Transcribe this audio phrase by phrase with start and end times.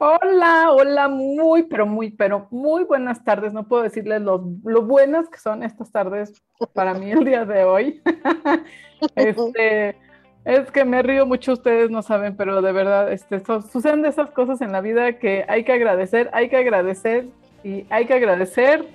[0.00, 3.52] Hola, hola, muy, pero muy, pero muy buenas tardes.
[3.52, 6.40] No puedo decirles lo, lo buenas que son estas tardes
[6.72, 8.00] para mí el día de hoy.
[9.16, 9.96] este,
[10.44, 14.60] es que me río mucho, ustedes no saben, pero de verdad, este, suceden esas cosas
[14.60, 17.26] en la vida que hay que agradecer, hay que agradecer
[17.64, 18.86] y hay que agradecer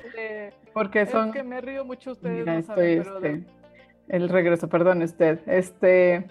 [0.72, 1.30] porque son.
[1.30, 3.44] Es que me río mucho, ustedes no saben, pero este,
[4.08, 6.28] el regreso, perdón, usted, este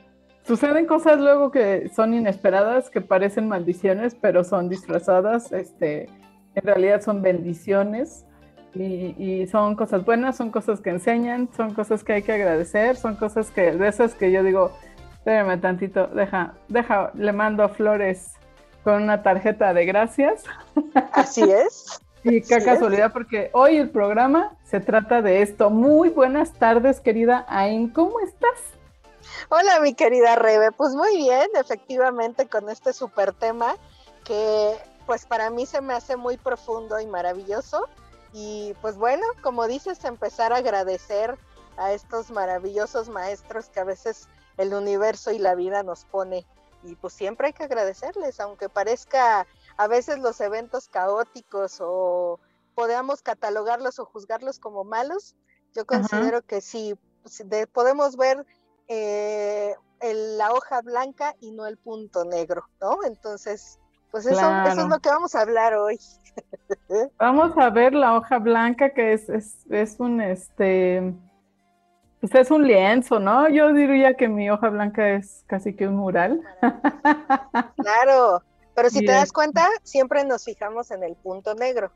[0.47, 6.09] suceden cosas luego que son inesperadas, que parecen maldiciones, pero son disfrazadas, este,
[6.55, 8.27] en realidad son bendiciones
[8.75, 13.17] y, son cosas buenas, son cosas que enseñan, son cosas que hay que agradecer, son
[13.17, 14.73] cosas que, de esas que yo digo,
[15.13, 18.35] espérame tantito, deja, deja, le mando flores
[18.83, 20.45] con una tarjeta de gracias.
[21.13, 22.01] Así es.
[22.25, 25.71] y qué casualidad, porque hoy el programa se trata de esto.
[25.71, 28.82] Muy buenas tardes, querida Ain, ¿cómo estás?
[29.49, 30.73] Hola, mi querida Rebe.
[30.73, 33.77] Pues muy bien, efectivamente, con este super tema
[34.25, 37.89] que pues para mí se me hace muy profundo y maravilloso.
[38.33, 41.37] Y pues bueno, como dices, empezar a agradecer
[41.77, 46.47] a estos maravillosos maestros que a veces el universo y la vida nos pone.
[46.83, 49.47] Y pues siempre hay que agradecerles, aunque parezca
[49.77, 52.41] a veces los eventos caóticos o
[52.75, 55.37] podamos catalogarlos o juzgarlos como malos,
[55.75, 56.95] yo considero que sí,
[57.73, 58.45] podemos ver
[58.89, 59.75] eh,
[60.37, 62.99] la hoja blanca y no el punto negro, ¿no?
[63.05, 63.79] Entonces,
[64.11, 65.99] pues eso, eso es lo que vamos a hablar hoy.
[67.19, 71.15] vamos a ver la hoja blanca que es, es, es un este
[72.21, 73.49] pues es un lienzo, ¿no?
[73.49, 76.41] Yo diría que mi hoja blanca es casi que un mural.
[77.77, 78.43] Claro,
[78.75, 81.91] pero si te das cuenta, siempre nos fijamos en el punto negro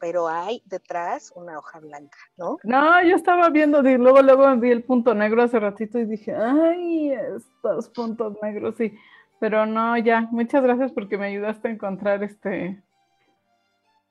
[0.00, 2.56] pero hay detrás una hoja blanca, ¿no?
[2.64, 6.34] No, yo estaba viendo, y luego, luego vi el punto negro hace ratito y dije,
[6.34, 8.96] ay, estos puntos negros, sí.
[9.38, 12.82] Pero no, ya, muchas gracias porque me ayudaste a encontrar este.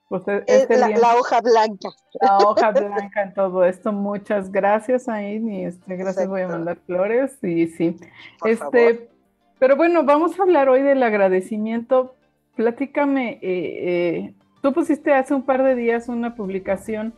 [0.08, 1.90] Pues, e, este la, hoja blanca.
[2.22, 3.92] La hoja blanca en todo esto.
[3.92, 8.00] Muchas gracias, Ain, y este, gracias, voy a mandar flores, y sí.
[8.46, 9.10] este,
[9.60, 12.16] pero bueno, vamos a hablar hoy del agradecimiento.
[12.56, 17.14] Platícame, eh, eh Tú pusiste hace un par de días una publicación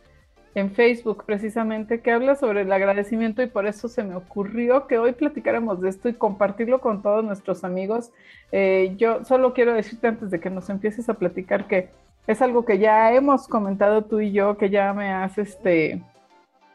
[0.54, 4.98] en Facebook precisamente que habla sobre el agradecimiento y por eso se me ocurrió que
[4.98, 8.12] hoy platicáramos de esto y compartirlo con todos nuestros amigos.
[8.52, 11.88] Eh, yo solo quiero decirte antes de que nos empieces a platicar que
[12.26, 16.02] es algo que ya hemos comentado tú y yo, que ya me has este,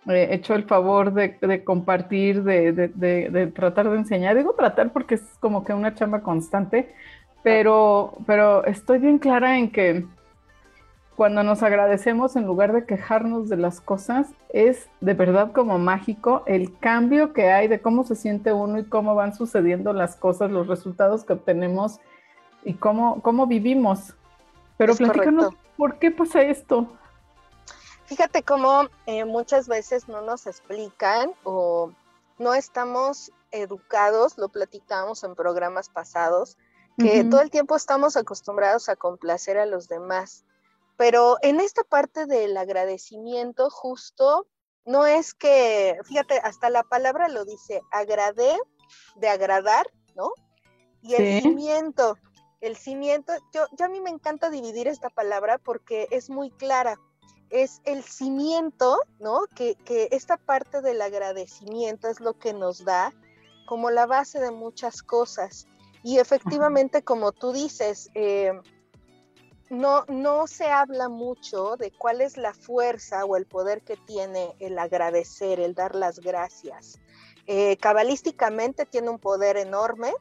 [0.08, 4.36] eh, hecho el favor de, compartir, de, tratar de enseñar.
[4.36, 6.94] Digo tratar porque es como que una chamba constante,
[7.44, 10.06] pero, pero estoy bien clara en que
[11.18, 16.44] cuando nos agradecemos en lugar de quejarnos de las cosas, es de verdad como mágico
[16.46, 20.52] el cambio que hay de cómo se siente uno y cómo van sucediendo las cosas,
[20.52, 22.00] los resultados que obtenemos
[22.64, 24.14] y cómo, cómo vivimos.
[24.78, 26.88] Pero platícanos, ¿por qué pasa esto?
[28.06, 31.94] Fíjate cómo eh, muchas veces no nos explican o
[32.38, 36.58] no estamos educados, lo platicamos en programas pasados,
[37.00, 40.47] que todo el tiempo estamos acostumbrados a complacer a los demás
[40.98, 44.48] pero en esta parte del agradecimiento justo,
[44.84, 48.58] no es que, fíjate, hasta la palabra lo dice, agradé,
[49.16, 49.86] de agradar,
[50.16, 50.32] ¿no?
[51.02, 52.18] Y el cimiento,
[52.62, 56.98] el cimiento, yo, yo a mí me encanta dividir esta palabra porque es muy clara.
[57.50, 59.42] Es el cimiento, ¿no?
[59.56, 63.14] Que, que esta parte del agradecimiento es lo que nos da
[63.68, 65.68] como la base de muchas cosas.
[66.04, 68.54] Y efectivamente, como tú dices, eh,
[69.70, 74.56] no, no se habla mucho de cuál es la fuerza o el poder que tiene
[74.60, 77.00] el agradecer, el dar las gracias.
[77.48, 80.14] Eh, cabalísticamente tiene un poder enorme,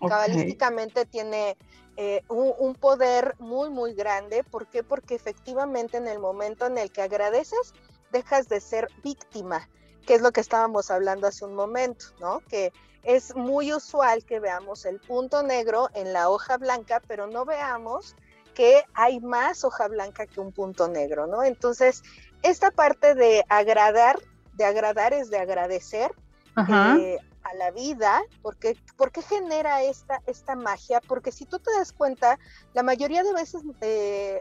[0.00, 1.56] cabalísticamente tiene
[1.96, 4.44] eh, un, poder muy, muy grande.
[4.44, 4.82] ¿Por qué?
[4.82, 7.74] Porque efectivamente en el momento en el que agradeces,
[8.10, 9.68] dejas de ser víctima,
[10.06, 12.40] que es lo que estábamos hablando hace un momento, ¿no?
[12.48, 17.44] Que es muy usual que veamos el punto negro en la hoja blanca, pero no
[17.44, 18.16] veamos
[18.54, 21.42] que hay más hoja blanca que un punto negro, ¿no?
[21.42, 22.02] Entonces,
[22.42, 24.18] esta parte de agradar,
[24.54, 26.10] de agradar es de agradecer
[26.68, 31.92] eh, a la vida, porque, porque genera esta, esta magia, porque si tú te das
[31.92, 32.38] cuenta,
[32.74, 34.40] la mayoría de veces eh,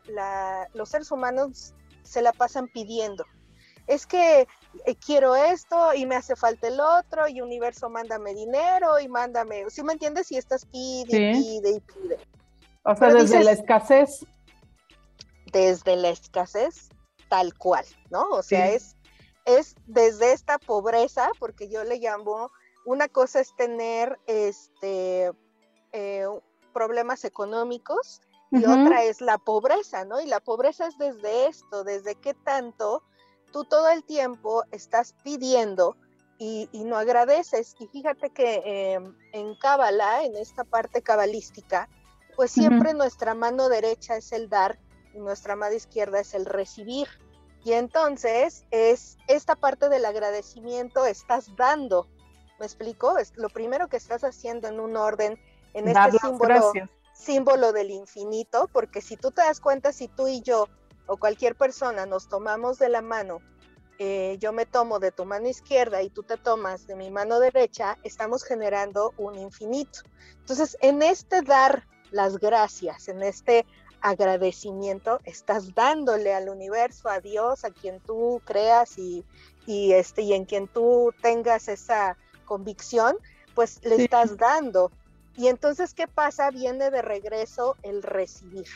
[0.74, 3.26] los seres humanos se la pasan pidiendo.
[3.88, 4.48] Es que
[4.86, 9.66] eh, quiero esto y me hace falta el otro y universo mándame dinero y mándame,
[9.70, 10.32] ¿sí me entiendes?
[10.32, 12.18] Y estás pide, pide y pide.
[12.84, 14.26] O sea, desde la escasez.
[15.52, 16.90] Desde la escasez,
[17.30, 18.30] tal cual, ¿no?
[18.30, 18.96] O sea, es,
[19.46, 22.52] es desde esta pobreza, porque yo le llamo,
[22.86, 25.32] una cosa es tener este,
[25.92, 26.26] eh,
[26.74, 30.20] problemas económicos y otra es la pobreza, ¿no?
[30.20, 33.02] Y la pobreza es desde esto, desde qué tanto
[33.52, 35.96] tú todo el tiempo estás pidiendo
[36.38, 37.76] y, no agradeces.
[37.80, 41.88] Y fíjate que em, en Cábala, en esta parte cabalística,
[42.36, 44.80] pues siempre nuestra mano derecha es el dar
[45.14, 47.08] y nuestra mano izquierda es el recibir.
[47.64, 52.08] Y entonces es esta parte del agradecimiento estás dando.
[52.60, 53.18] ¿Me explico?
[53.18, 55.40] Es lo primero que estás haciendo en un orden,
[55.74, 56.74] en este símbolo,
[57.14, 60.68] símbolo del infinito, porque si tú te das cuenta, si tú y yo
[61.08, 63.40] o cualquier persona nos tomamos de la mano,
[64.00, 67.40] eh, yo me tomo de tu mano izquierda y tú te tomas de mi mano
[67.40, 70.00] derecha, estamos generando un infinito.
[70.40, 73.66] Entonces, en este dar las gracias, en este
[74.02, 79.24] agradecimiento, estás dándole al universo, a Dios, a quien tú creas y,
[79.68, 83.16] este, y en quien tú tengas esa convicción,
[83.56, 84.92] pues le estás dando.
[85.38, 86.50] Y entonces, ¿qué pasa?
[86.52, 88.68] Viene de regreso el recibir.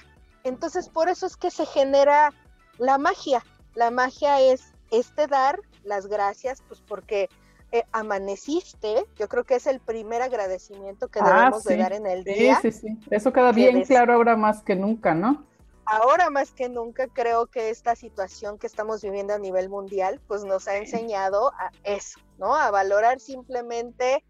[0.43, 2.31] Entonces, por eso es que se genera
[2.77, 3.43] la magia.
[3.73, 7.29] La magia es este dar las gracias, pues porque
[7.75, 12.07] eh, amaneciste, yo creo que es el primer agradecimiento que ah, debemos de dar en
[12.07, 12.60] el día.
[12.62, 15.45] Sí, sí, sí, eso queda bien claro ahora más que nunca, ¿no?
[15.86, 20.45] Ahora más que nunca creo que esta situación que estamos viviendo a nivel mundial, pues
[20.45, 22.56] nos ha enseñado a eso, ¿no?
[22.56, 24.24] A valorar simplemente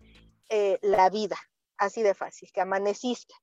[0.50, 1.38] eh, la vida,
[1.78, 3.36] así de fácil, que amaneciste,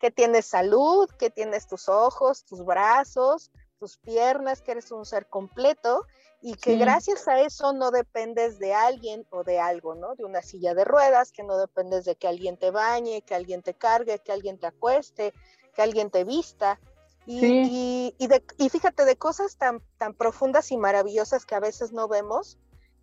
[0.00, 5.26] que tienes salud, que tienes tus ojos, tus brazos, tus piernas, que eres un ser
[5.26, 6.06] completo
[6.40, 10.14] y que gracias a eso no dependes de alguien o de algo, ¿no?
[10.14, 13.62] De una silla de ruedas, que no dependes de que alguien te bañe, que alguien
[13.62, 15.32] te cargue, que alguien te acueste,
[15.74, 16.78] que alguien te vista.
[17.26, 22.58] Y, y, fíjate de cosas tan, tan profundas y maravillosas que a veces no vemos,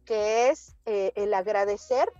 [0.05, 2.11] que es eh, el agradecer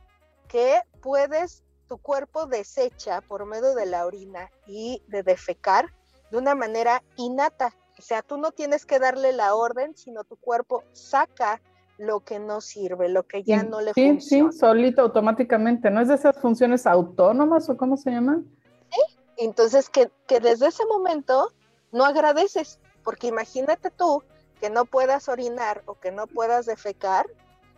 [0.48, 5.94] que puedes, tu cuerpo desecha por medio de la orina y de defecar
[6.32, 7.76] de una manera innata.
[8.02, 11.62] O sea, tú no tienes que darle la orden, sino tu cuerpo saca
[12.00, 14.20] lo que no sirve, lo que ya no le funciona.
[14.20, 15.92] Sí, sí, solito, automáticamente.
[15.92, 18.48] ¿No es de esas funciones autónomas o cómo se llaman?
[18.92, 19.02] Sí,
[19.38, 21.54] entonces que, que desde ese momento
[21.92, 24.24] no agradeces, porque imagínate tú
[24.60, 27.28] que no puedas orinar o que no puedas defecar,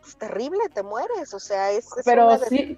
[0.07, 1.89] es terrible, te mueres, o sea, es...
[2.05, 2.77] Pero sí,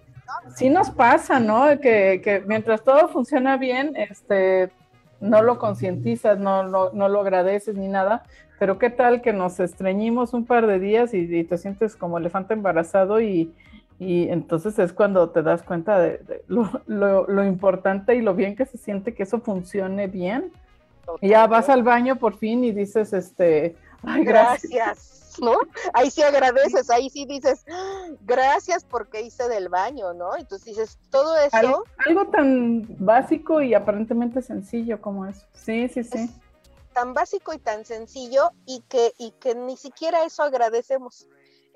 [0.55, 1.79] sí nos pasa, ¿no?
[1.79, 4.71] Que, que mientras todo funciona bien, este,
[5.19, 8.23] no lo concientizas, no, no, lo agradeces ni nada,
[8.59, 12.53] pero qué tal que nos estreñimos un par de días y, te sientes como elefante
[12.53, 13.53] embarazado y,
[13.99, 19.13] entonces es cuando te das cuenta de, lo, importante y lo bien que se siente
[19.13, 20.51] que eso funcione bien.
[21.21, 25.57] Y ya vas al baño por fin y dices, este, ay, gracias ¿no?
[25.93, 27.65] Ahí sí agradeces, ahí sí dices,
[28.21, 30.35] gracias porque hice del baño, ¿no?
[30.35, 31.83] Entonces dices, todo eso...
[32.05, 35.45] Algo, tan básico y aparentemente sencillo como eso.
[35.53, 36.29] Sí, sí, sí.
[36.93, 41.27] Tan básico y tan sencillo y que, y que ni siquiera eso agradecemos.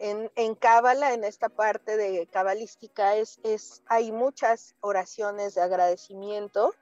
[0.01, 6.73] En, en Cábala, en esta parte de cabalística, es, es, hay muchas oraciones de agradecimiento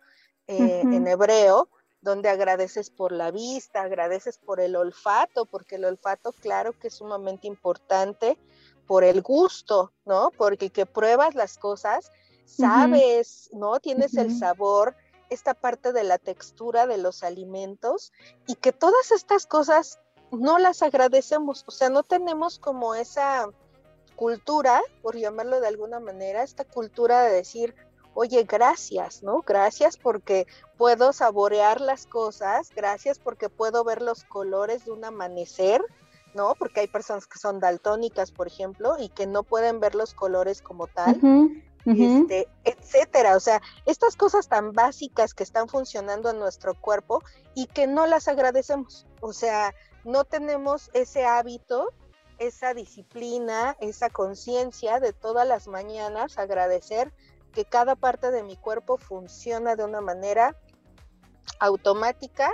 [0.45, 1.67] eh, en hebreo,
[2.01, 6.95] donde agradeces por la vista, agradeces por el olfato, porque el olfato, claro que es
[6.95, 8.37] sumamente importante,
[8.85, 10.31] por el gusto, ¿no?
[10.37, 12.11] Porque que pruebas las cosas,
[12.45, 13.79] sabes, ¿no?
[13.79, 14.95] Tienes el sabor,
[15.29, 18.13] esta parte de la textura de los alimentos
[18.47, 19.99] y que todas estas cosas
[20.31, 23.49] no las agradecemos, o sea, no tenemos como esa
[24.15, 27.75] cultura, por llamarlo de alguna manera, esta cultura de decir,
[28.19, 29.43] oye, gracias, ¿no?
[29.43, 35.85] Gracias porque puedo saborear las cosas, gracias porque puedo ver los colores de un amanecer,
[36.33, 36.55] ¿no?
[36.57, 40.63] Porque hay personas que son daltónicas, por ejemplo, y que no pueden ver los colores
[40.63, 41.21] como tal.
[41.85, 47.21] Este, etcétera, o sea, estas cosas tan básicas que están funcionando en nuestro cuerpo
[47.53, 51.93] y que no las agradecemos, o sea, no tenemos ese hábito,
[52.39, 57.13] esa disciplina, esa conciencia de todas las mañanas agradecer
[57.57, 60.55] que cada parte de mi cuerpo funciona de una manera
[61.59, 62.51] automática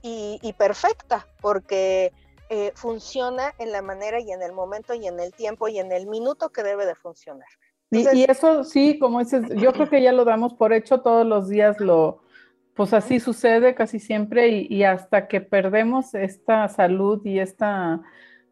[0.00, 2.12] y, perfecta, porque
[2.50, 5.90] eh, funciona en la manera y en el momento y en el tiempo y en
[5.90, 7.48] el minuto que debe de funcionar.
[7.90, 11.48] y, eso sí, como dices, yo creo que ya lo damos por hecho todos los
[11.48, 12.22] días, lo,
[12.74, 18.02] pues así sucede casi siempre y hasta que perdemos esta salud y esta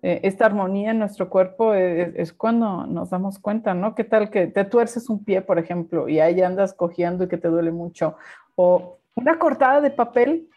[0.04, 3.94] eh, esta armonía en nuestro cuerpo es, cuando nos damos cuenta, ¿no?
[3.94, 7.38] ¿Qué tal que te tuerces un pie, por ejemplo, y ahí andas cojeando y que
[7.38, 8.16] te duele mucho?
[8.56, 10.48] O una cortada de papel,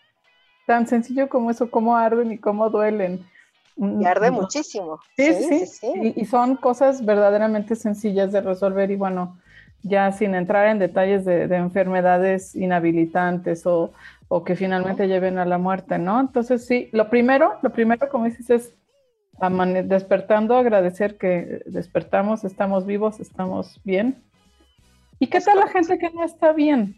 [0.65, 3.23] tan sencillo como eso, cómo arden y cómo duelen.
[3.75, 4.99] Mm, y arde muchísimo.
[5.15, 6.13] Sí, sí, sí.
[6.15, 9.37] Y, son cosas verdaderamente sencillas de resolver y bueno,
[9.83, 13.93] ya sin entrar en detalles de, enfermedades inhabilitantes o,
[14.43, 16.19] que finalmente lleven a la muerte, ¿no?
[16.19, 18.73] Entonces sí, lo primero, lo primero, como dices, es
[19.85, 24.23] despertando, agradecer que despertamos, estamos vivos, estamos bien.
[25.19, 26.95] ¿Y qué tal la gente que no está bien?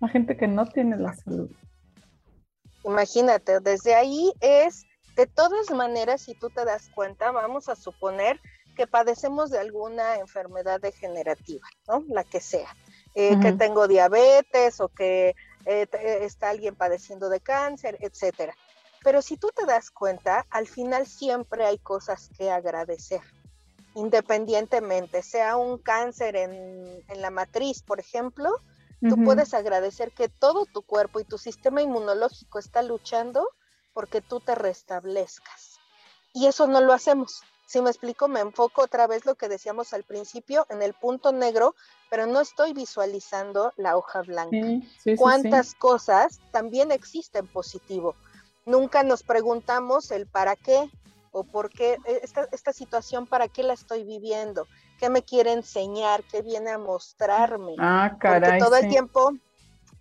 [0.00, 1.50] La gente que no tiene la salud.
[2.84, 4.84] Imagínate, desde ahí es,
[5.16, 8.40] de todas maneras, si tú te das cuenta, vamos a suponer
[8.76, 12.04] que padecemos de alguna enfermedad degenerativa, ¿no?
[12.08, 12.68] La que sea.
[13.14, 15.88] Eh, que tengo diabetes o que eh,
[16.20, 18.54] está alguien padeciendo de cáncer, etcétera.
[19.06, 23.20] Pero si tú te das cuenta, al final siempre hay cosas que agradecer,
[23.94, 28.50] independientemente, sea un cáncer en, en la matriz, por ejemplo,
[29.08, 33.48] tú puedes agradecer que todo tu cuerpo y tu sistema inmunológico está luchando
[33.94, 35.78] porque tú te restablezcas.
[36.32, 37.44] Y eso no lo hacemos.
[37.64, 41.30] Si me explico, me enfoco otra vez lo que decíamos al principio en el punto
[41.30, 41.76] negro,
[42.10, 44.84] pero no estoy visualizando la hoja blanca.
[45.16, 48.16] ¿Cuántas cosas también existen positivo?
[48.66, 50.90] Nunca nos preguntamos el para qué
[51.32, 54.66] o por qué e, esta, esta situación, para qué la estoy viviendo,
[54.98, 57.74] qué me quiere enseñar, qué viene a mostrarme.
[57.78, 58.50] Ah, caray.
[58.50, 59.32] Porque todo el tiempo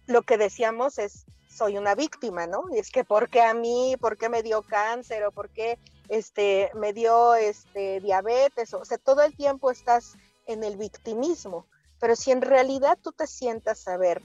[0.08, 2.66] lo que decíamos es, soy una víctima, ¿no?
[2.72, 3.96] Y es que, ¿por qué a mí?
[4.00, 5.24] ¿Por qué me dio cáncer?
[5.24, 5.80] ¿O por qué
[6.10, 11.66] este, me dio este, diabetes, o sea, todo el tiempo estás en el victimismo,
[12.00, 14.22] pero si en realidad tú te sientas a ver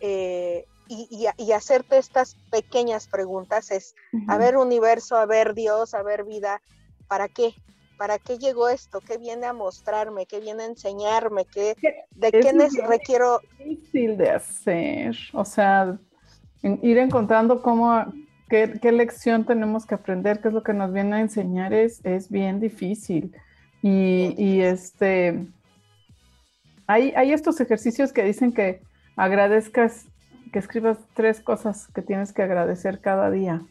[0.00, 0.66] eh,
[1.10, 3.94] y, y, hacerte estas pequeñas preguntas es,
[4.28, 6.60] a ver universo, a ver Dios, a ver vida,
[7.08, 7.54] ¿para qué?
[7.96, 9.00] ¿Para qué llegó esto?
[9.00, 10.26] ¿Qué viene a mostrarme?
[10.26, 11.44] ¿Qué viene a enseñarme?
[11.44, 11.76] ¿Qué,
[12.10, 12.52] ¿De qué
[12.86, 13.40] requiero?
[13.58, 15.98] Es difícil de hacer, o sea,
[16.62, 18.04] ir encontrando cómo
[18.52, 20.42] ¿Qué, lección tenemos que aprender?
[20.42, 21.72] ¿Qué es lo que nos viene a enseñar?
[21.72, 23.34] Es, es bien difícil.
[23.80, 25.46] Y, este,
[26.86, 28.82] hay, hay estos ejercicios que dicen que
[29.16, 30.04] agradezcas,
[30.52, 33.62] que escribas tres cosas que tienes que agradecer cada día.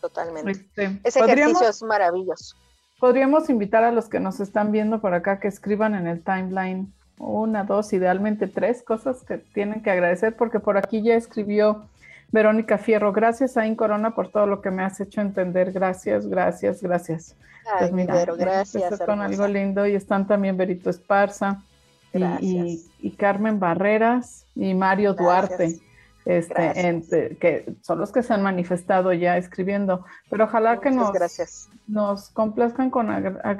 [0.00, 0.50] Totalmente.
[0.50, 2.56] Este, Ese ejercicio es maravilloso.
[2.98, 6.92] Podríamos invitar a los que nos están viendo por acá que escriban en el timeline
[7.18, 11.84] una, dos, idealmente tres cosas que tienen que agradecer, porque por aquí ya escribió
[12.32, 15.72] Verónica Fierro, gracias a Corona por todo lo que me has hecho entender.
[15.72, 17.36] Gracias, gracias, gracias.
[17.66, 19.00] Ay, pues mira, gracias.
[19.02, 21.62] con algo lindo y están también Berito Esparza
[22.14, 25.80] y, Carmen Barreras y Mario Duarte.
[26.24, 31.10] Este, que son los que se han manifestado ya escribiendo, pero ojalá que nos,
[31.88, 33.08] nos complazcan con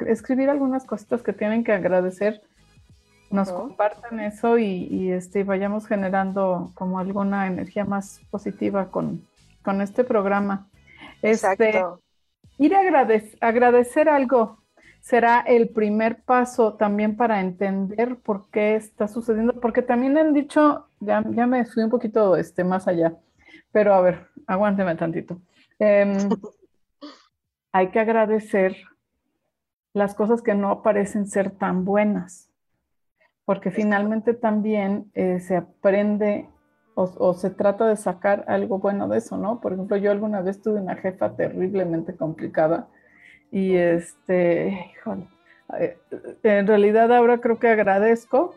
[0.06, 2.40] escribir algunas cositas que tienen que agradecer.
[3.30, 9.26] Nos compartan eso y, este, vayamos generando como alguna energía más positiva con,
[9.64, 10.68] con este programa.
[11.21, 11.82] Este,
[12.59, 12.80] ir a
[13.40, 14.62] agradecer algo
[15.02, 20.87] será el primer paso también para entender por qué está sucediendo, porque también han dicho,
[21.00, 23.14] ya, ya me fui un poquito este, más allá,
[23.71, 25.42] pero a ver, aguánteme tantito.
[25.78, 26.16] Em,
[27.73, 28.76] hay que agradecer
[29.92, 32.49] las cosas que no parecen ser tan buenas
[33.44, 36.49] porque finalmente también eh, se aprende
[36.94, 39.61] o, se trata de sacar algo bueno de eso, ¿no?
[39.61, 42.88] Por ejemplo, yo alguna vez tuve una jefa terriblemente complicada
[43.52, 45.28] y este, híjole,
[45.78, 45.97] eh,
[46.42, 48.56] en realidad ahora creo que agradezco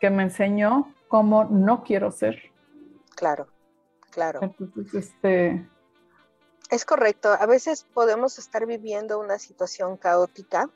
[0.00, 2.42] que me enseñó cómo no quiero ser.
[3.14, 3.46] Claro,
[4.10, 4.40] claro.
[4.42, 5.68] Entonces, este...
[6.70, 10.68] Es correcto, a veces podemos estar viviendo una situación caótica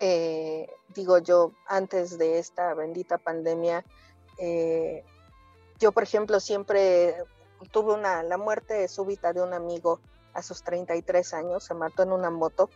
[0.00, 3.84] eh, digo yo, antes de esta bendita pandemia,
[4.38, 5.04] eh,
[5.78, 7.16] yo, por ejemplo, siempre
[7.72, 10.00] tuve una, la muerte súbita de un amigo
[10.34, 12.70] a sus 33 años, se mató en una moto,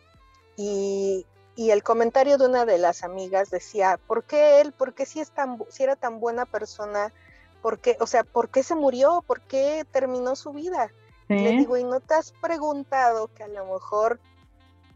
[0.56, 4.73] y, el comentario de una de las amigas decía, ¿por qué él?
[4.73, 7.12] ¿Por qué si, es tan, si era tan buena persona?
[7.61, 9.23] ¿Por qué, o sea, ¿por qué se murió?
[9.26, 10.90] ¿Por qué terminó su vida?
[11.28, 14.21] le digo, ¿y no te has preguntado que a lo mejor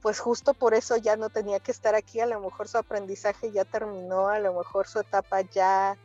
[0.06, 3.50] pues justo por eso ya no tenía que estar aquí, a lo mejor su aprendizaje
[3.50, 5.96] ya terminó, a lo mejor su etapa ya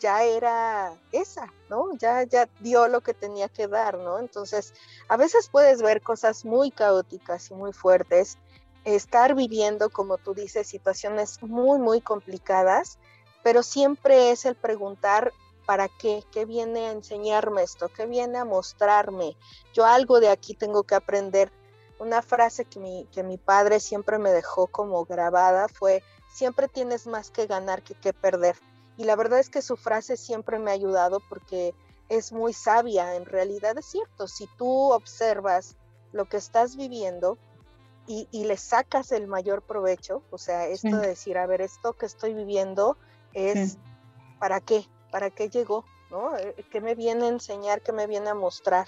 [0.00, 1.96] ya era esa, ¿no?
[1.98, 4.18] Ya ya dio lo que tenía que dar, ¿no?
[4.18, 4.74] Entonces,
[5.08, 8.38] a veces puedes ver cosas muy caóticas y muy fuertes,
[8.84, 12.98] estar viviendo, como tú dices, situaciones muy muy complicadas,
[13.42, 15.32] pero siempre es el preguntar
[15.66, 16.22] ¿para qué?
[16.30, 17.88] ¿Qué viene a enseñarme esto?
[17.88, 19.36] ¿Qué viene a mostrarme?
[19.72, 21.50] Yo algo de aquí tengo que aprender
[21.98, 27.06] una frase que mi, que mi padre siempre me dejó como grabada fue, siempre tienes
[27.06, 28.56] más que ganar que que perder.
[28.96, 31.74] Y la verdad es que su frase siempre me ha ayudado porque
[32.08, 35.76] es muy sabia, en realidad es cierto, si tú observas
[36.12, 37.38] lo que estás viviendo
[38.06, 42.04] y, le sacas el mayor provecho, o sea, esto de decir, a ver, esto que
[42.04, 42.98] estoy viviendo,
[43.32, 43.78] es
[44.38, 44.86] ¿para qué?
[45.10, 45.86] ¿Para qué llegó?
[46.10, 46.36] ¿no?
[46.36, 47.80] Eh, ¿Qué me viene a enseñar?
[47.80, 48.86] ¿Qué me viene a mostrar?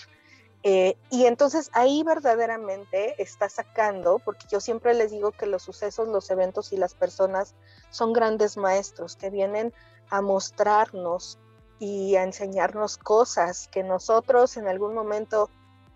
[0.62, 6.08] Eh, y entonces ahí verdaderamente está sacando, porque yo siempre les digo que los sucesos,
[6.08, 7.54] los eventos y las personas
[7.90, 9.72] son grandes maestros que vienen
[10.10, 11.38] a mostrarnos
[11.78, 15.50] y a enseñarnos cosas que nosotros en algún momento,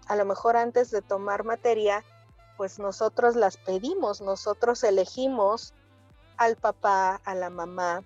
[0.06, 2.04] a lo mejor antes de tomar materia,
[2.56, 5.72] pues nosotros las pedimos, nosotros elegimos
[6.36, 8.02] al papá, a la mamá,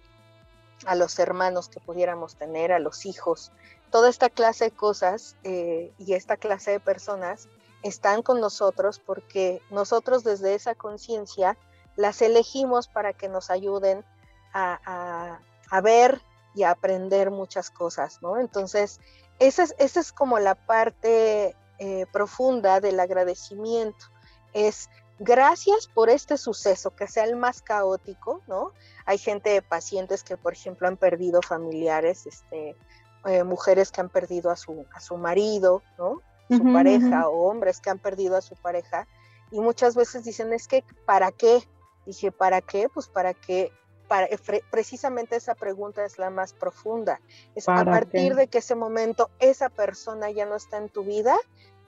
[0.86, 3.50] a los hermanos que pudiéramos tener, a los hijos,
[3.90, 7.48] toda esta clase de cosas eh, y esta clase de personas
[7.84, 11.56] están con nosotros porque nosotros desde esa conciencia
[11.94, 14.04] las elegimos para que nos ayuden
[14.52, 15.38] a,
[15.80, 16.20] ver
[16.54, 18.38] y a aprender muchas cosas, ¿no?
[18.38, 19.00] Entonces,
[19.38, 24.06] esa es, esa es como la parte eh, profunda del agradecimiento,
[24.52, 24.88] es
[25.18, 28.72] gracias por este suceso, que sea el más caótico, ¿no?
[29.06, 32.76] Hay gente, pacientes que, por ejemplo, han perdido familiares, este,
[33.24, 36.20] eh, mujeres que han perdido a su, a su marido, ¿no?
[36.50, 39.08] Su pareja, o hombres que han perdido a su pareja,
[39.50, 41.66] y muchas veces dicen, es que, ¿para qué?
[42.04, 42.88] Dije, ¿para qué?
[42.92, 43.72] Pues para que,
[44.08, 44.28] para,
[44.70, 47.20] precisamente esa pregunta es la más profunda.
[47.54, 51.36] Es a partir de que ese momento esa persona ya no está en tu vida,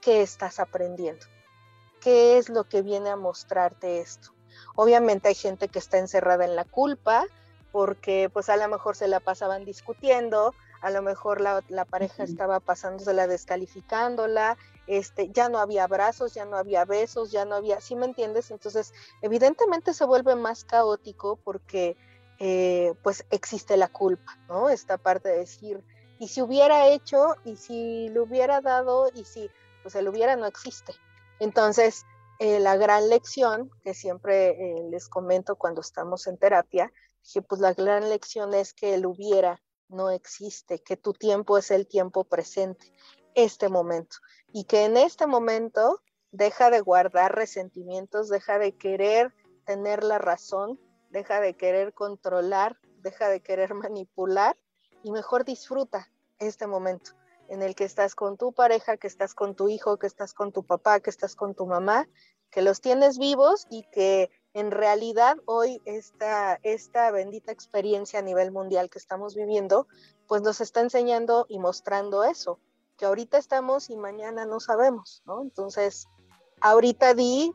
[0.01, 1.25] ¿qué estás aprendiendo?
[2.01, 4.33] ¿Qué es lo que viene a mostrarte esto?
[4.75, 7.25] Obviamente hay gente que está encerrada en la culpa
[7.71, 12.59] porque pues a lo mejor se la pasaban discutiendo, a lo mejor la, pareja estaba
[12.59, 14.57] pasándosela descalificándola,
[14.87, 18.51] este, ya no había abrazos, ya no había besos, ya no había, ¿sí me entiendes?
[18.51, 21.97] Entonces, evidentemente se vuelve más caótico porque
[22.39, 24.69] eh, pues existe la culpa, ¿no?
[24.69, 25.83] Esta parte de decir,
[26.19, 29.49] y si hubiera hecho, y si le hubiera dado, y si,
[29.83, 30.93] pues el hubiera no existe.
[31.39, 32.05] Entonces,
[32.39, 36.91] eh, la gran lección que siempre eh, les comento cuando estamos en terapia,
[37.23, 41.71] dije, pues la gran lección es que el hubiera no existe, que tu tiempo es
[41.71, 42.93] el tiempo presente,
[43.33, 44.17] este momento,
[44.57, 49.31] y que en este momento deja de guardar resentimientos, deja de querer
[49.67, 50.79] tener la razón,
[51.11, 54.57] deja de querer controlar, deja de querer manipular
[55.03, 57.11] y mejor disfruta este momento
[57.49, 60.51] en el que estás con tu pareja, que estás con tu hijo, que estás con
[60.51, 62.09] tu papá, que estás con tu mamá,
[62.49, 68.51] que los tienes vivos y que en realidad hoy esta, esta bendita experiencia a nivel
[68.51, 69.87] mundial que estamos viviendo,
[70.27, 72.59] pues nos está enseñando y mostrando eso,
[72.97, 75.41] que ahorita estamos y mañana no sabemos, ¿no?
[75.41, 76.07] Entonces,
[76.61, 77.53] ahorita di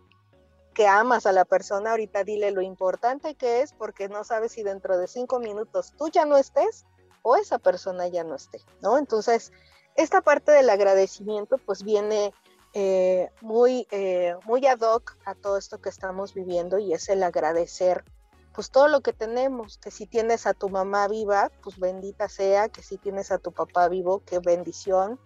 [0.74, 4.62] que amas a la persona, ahorita dile lo importante que es, porque no sabes si
[4.62, 6.86] dentro de cinco minutos tú ya no estés
[7.22, 8.98] o esa persona ya no esté, ¿no?
[8.98, 9.52] Entonces,
[9.96, 12.32] esta parte del agradecimiento pues viene
[12.74, 17.22] eh, muy, eh, muy ad hoc a todo esto que estamos viviendo y es el
[17.22, 18.04] agradecer
[18.54, 22.68] pues todo lo que tenemos, que si tienes a tu mamá viva, pues bendita sea,
[22.68, 25.18] que si tienes a tu papá vivo, qué bendición,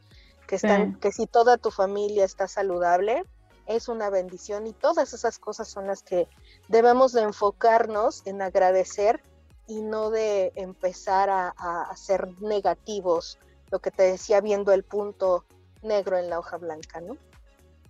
[0.46, 3.24] que, están, que si toda tu familia está saludable,
[3.66, 6.28] es una bendición y todas esas cosas son las que
[6.68, 9.20] debemos de enfocarnos en agradecer
[9.66, 13.38] y no de empezar a, a ser negativos,
[13.72, 15.44] lo que te decía viendo el punto
[15.82, 17.16] negro en la hoja blanca, ¿no?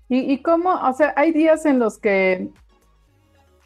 [0.09, 2.49] Y, cómo, o sea, hay días en los que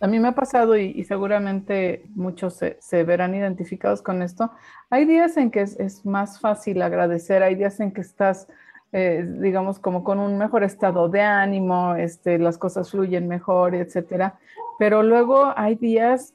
[0.01, 4.51] a mí me ha pasado y, seguramente muchos se, verán identificados con esto.
[4.89, 8.49] Hay días en que es, más fácil agradecer, hay días en que estás,
[8.93, 14.39] eh, digamos, como con un mejor estado de ánimo, este, las cosas fluyen mejor, etcétera.
[14.79, 16.35] Pero luego hay días,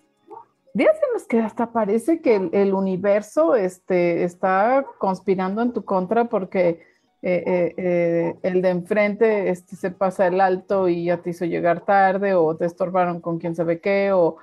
[0.73, 5.83] días en los que hasta parece que el, el universo este, está conspirando en tu
[5.83, 11.17] contra porque eh, eh, eh, el de enfrente este, se pasa el alto y ya
[11.17, 14.37] te hizo llegar tarde o te estorbaron con quién sabe qué o,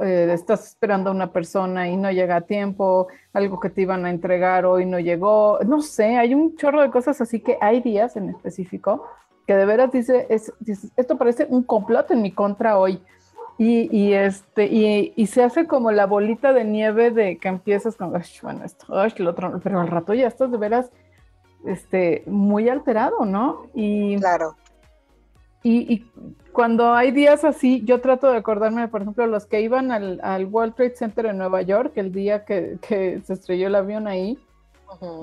[0.00, 4.10] estás esperando a una persona y no llega a tiempo, algo que te iban a
[4.10, 8.14] entregar hoy no llegó, no sé, hay un chorro de cosas así que hay días
[8.16, 9.06] en específico
[9.46, 10.52] que de veras dice, es,
[10.96, 13.00] esto parece un complot en mi contra hoy.
[13.58, 18.12] Este, y, se hace como la bolita de nieve de que empiezas con,
[18.42, 18.86] bueno, esto,
[19.62, 20.90] pero al rato ya estás de veras
[21.66, 23.66] este, muy alterado, ¿no?
[23.74, 24.56] Y, claro.
[25.62, 26.04] Y,
[26.52, 30.74] cuando hay días así, yo trato de acordarme, por ejemplo, los que iban al, World
[30.74, 34.38] Trade Center en Nueva York, el día que, se estrelló el avión ahí,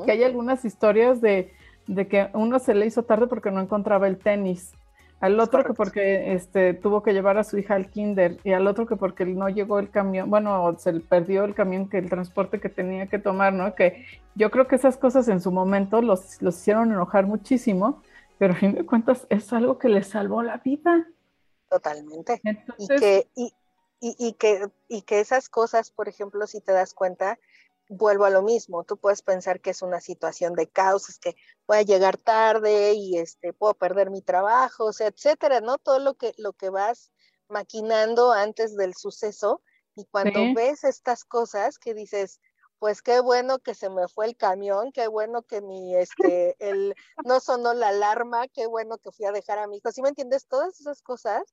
[0.05, 1.53] que hay algunas historias de,
[1.87, 4.73] de que uno se le hizo tarde porque no encontraba el tenis
[5.21, 8.65] al otro que porque este, tuvo que llevar a su hija al kinder y al
[8.65, 12.59] otro que porque no llegó el camión, bueno, se perdió el camión que el transporte
[12.59, 13.75] que tenía que tomar, ¿no?
[13.75, 14.03] Que
[14.33, 18.01] yo creo que esas cosas en su momento los, los hicieron enojar muchísimo,
[18.39, 21.07] pero a fin de cuentas es algo que les salvó la vida.
[21.69, 22.41] Totalmente.
[22.79, 23.53] y, que, y,
[23.99, 27.37] y, que, y que esas cosas, por ejemplo, si te das cuenta,
[27.91, 31.35] vuelvo a lo mismo, tú puedes pensar que es una situación de caos, es que
[31.67, 35.77] voy a llegar tarde y este, puedo perder mi trabajo, o sea, etcétera, ¿no?
[35.77, 37.11] Todo lo que, lo que vas
[37.49, 39.61] maquinando antes del suceso
[39.93, 42.39] y cuando ves estas cosas que dices,
[42.79, 46.95] pues qué bueno que se me fue el camión, qué bueno que mi, este, el,
[47.25, 50.09] no sonó la alarma, qué bueno que fui a dejar a mi hijo, ¿sí me
[50.09, 50.47] entiendes?
[50.47, 51.43] Todas esas cosas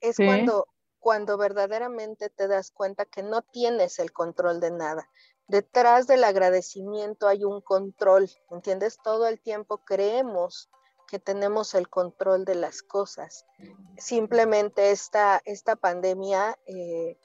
[0.00, 0.66] es cuando,
[0.98, 5.08] cuando verdaderamente te das cuenta que no tienes el control de nada,
[5.48, 8.98] detrás del agradecimiento hay un control, ¿entiendes?
[9.02, 10.70] Todo el tiempo creemos
[11.08, 13.46] que tenemos el control de las cosas.
[13.96, 17.16] Simplemente esta, esta pandemia, eh,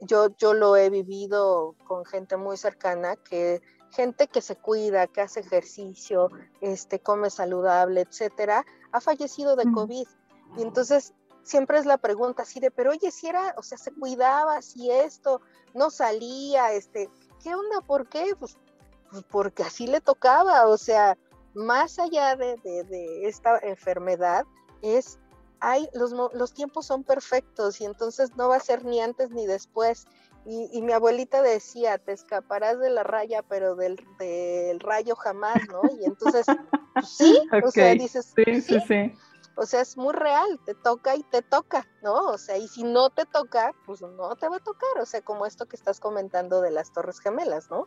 [0.00, 3.62] yo, yo lo he vivido con gente muy cercana, que
[3.92, 10.06] gente que se cuida, que hace ejercicio, este, come saludable, etcétera, ha fallecido de COVID.
[10.58, 13.92] Y entonces siempre es la pregunta así de, pero oye, si era, o sea, se
[13.92, 15.40] cuidaba, si esto,
[15.74, 17.08] no salía, este,
[17.42, 17.80] ¿qué onda?
[17.86, 18.34] ¿Por qué?
[18.38, 18.56] Pues,
[19.10, 21.16] pues, porque así le tocaba, o sea,
[21.54, 22.56] más allá de,
[23.26, 24.44] esta enfermedad,
[24.82, 25.18] es,
[25.60, 29.46] hay, los, los, tiempos son perfectos y entonces no va a ser ni antes ni
[29.46, 30.06] después.
[30.46, 33.98] Y, mi abuelita decía, te escaparás de la raya, pero del,
[34.80, 35.82] rayo jamás, ¿no?
[36.00, 36.46] Y entonces,
[36.94, 39.12] pues, sí, o sea, dices, sí, sí, sí.
[39.60, 42.14] O sea, es muy real, te toca y te toca, ¿no?
[42.28, 45.20] O sea, y si no te toca, pues no te va a tocar, o sea,
[45.20, 47.86] como esto que estás comentando de las Torres Gemelas, ¿no?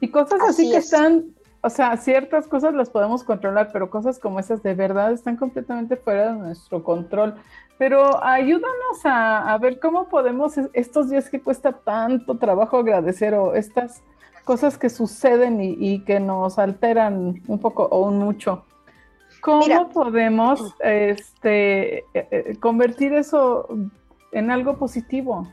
[0.00, 4.38] Y cosas así, que están, o sea, ciertas cosas las podemos controlar, pero cosas como
[4.38, 7.36] esas de verdad están completamente fuera de nuestro control.
[7.78, 14.02] Pero ayúdanos a, ver cómo podemos, estos días que cuesta tanto trabajo agradecer o estas
[14.44, 18.66] cosas que suceden y, y que nos alteran un poco o un mucho,
[19.44, 23.68] ¿Cómo podemos este, eh, eh, convertir eso
[24.32, 25.46] en algo positivo?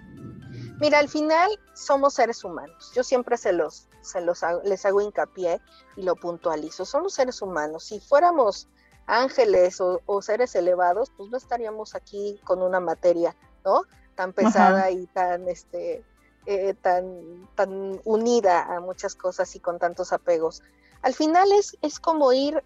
[0.80, 2.94] Mira, al final somos seres humanos.
[2.96, 5.60] Yo siempre se los, se los les hago hincapié
[5.98, 6.86] y lo puntualizo.
[6.86, 7.84] Somos seres humanos.
[7.84, 8.70] Si fuéramos
[9.08, 13.82] ángeles o, seres elevados, pues no estaríamos aquí con una materia, ¿no?
[14.16, 16.06] Tan pesada y tan, este,
[16.46, 20.64] eh, tan, tan unida a muchas cosas y con tantos apegos.
[21.02, 22.64] Al final es, es como ir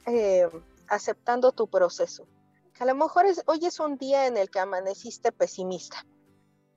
[0.88, 2.28] aceptando tu proceso.
[2.74, 6.06] Que a lo mejor es, hoy es un día en el que amaneciste pesimista.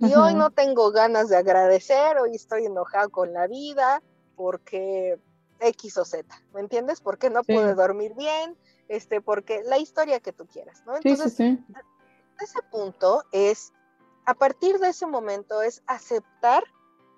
[0.01, 4.01] Y hoy no tengo ganas de agradecer, hoy estoy enojado con la vida
[4.37, 5.21] porque
[5.59, 7.01] X o Z, ¿me entiendes?
[7.01, 10.95] Porque no pude dormir bien, este, porque la historia que tú quieras, ¿no?
[10.95, 13.73] Entonces, ese punto es,
[14.25, 16.63] a partir de ese momento, es aceptar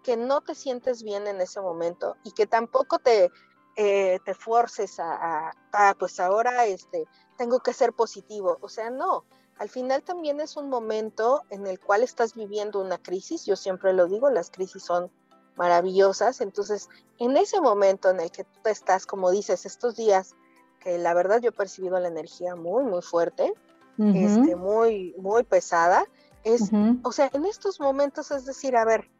[0.02, 3.30] que no te sientes bien en ese momento y que tampoco te
[3.76, 5.52] eh, te forces a,
[5.98, 7.06] pues ahora este,
[7.36, 8.58] tengo que ser positivo.
[8.60, 9.24] O sea, no.
[9.58, 13.44] Al final también es un momento en el cual estás viviendo una crisis.
[13.44, 15.10] Yo siempre lo digo, las crisis son
[15.56, 16.40] maravillosas.
[16.40, 20.34] Entonces, en ese momento en el que tú estás, como dices, estos días,
[20.80, 23.52] que la verdad yo he percibido la energía muy, muy fuerte,
[23.98, 26.06] este, muy, muy pesada,
[26.42, 26.70] es,
[27.02, 29.10] o sea, en estos momentos es decir, a ver,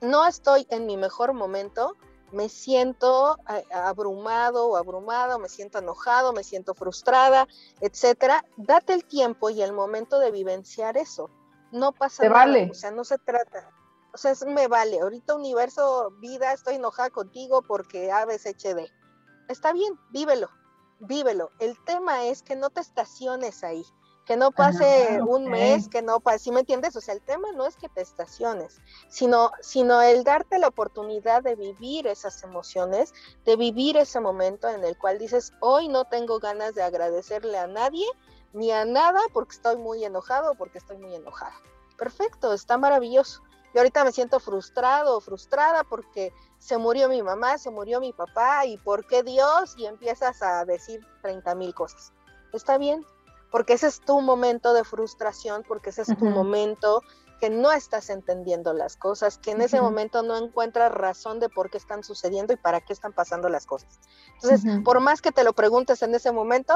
[0.00, 1.94] no estoy en mi mejor momento,
[2.36, 3.38] me siento
[3.72, 7.48] abrumado o abrumada, me siento enojado, me siento frustrada,
[7.80, 11.30] etcétera, date el tiempo y el momento de vivenciar eso.
[11.72, 12.68] No pasa nada, vale.
[12.70, 13.70] o sea, no se trata.
[14.12, 15.00] O sea, me vale.
[15.00, 18.90] Ahorita universo, vida, estoy enojada contigo porque HD.
[19.48, 20.50] Está bien, vívelo,
[21.00, 21.50] vívelo.
[21.58, 23.84] El tema es que no te estaciones ahí
[24.26, 26.96] que no pase un mes, que no pase, ¿sí me entiendes?
[26.96, 31.44] O sea, el tema no es que te estaciones, sino, sino el darte la oportunidad
[31.44, 36.40] de vivir esas emociones, de vivir ese momento en el cual dices, hoy no tengo
[36.40, 38.04] ganas de agradecerle a nadie
[38.52, 41.54] ni a nada porque estoy muy enojado o porque estoy muy enojada.
[41.96, 43.42] Perfecto, está maravilloso.
[43.74, 48.12] Y ahorita me siento frustrado o frustrada porque se murió mi mamá, se murió mi
[48.12, 52.12] papá y por qué Dios y empiezas a decir 30 mil cosas.
[52.52, 53.04] Está bien,
[53.56, 57.00] porque ese es tu momento de frustración, porque ese es tu momento
[57.40, 61.70] que no estás entendiendo las cosas, que en ese momento no encuentras razón de por
[61.70, 63.98] qué están sucediendo y para qué están pasando las cosas.
[64.34, 66.74] Entonces, por más que te lo preguntes en ese momento,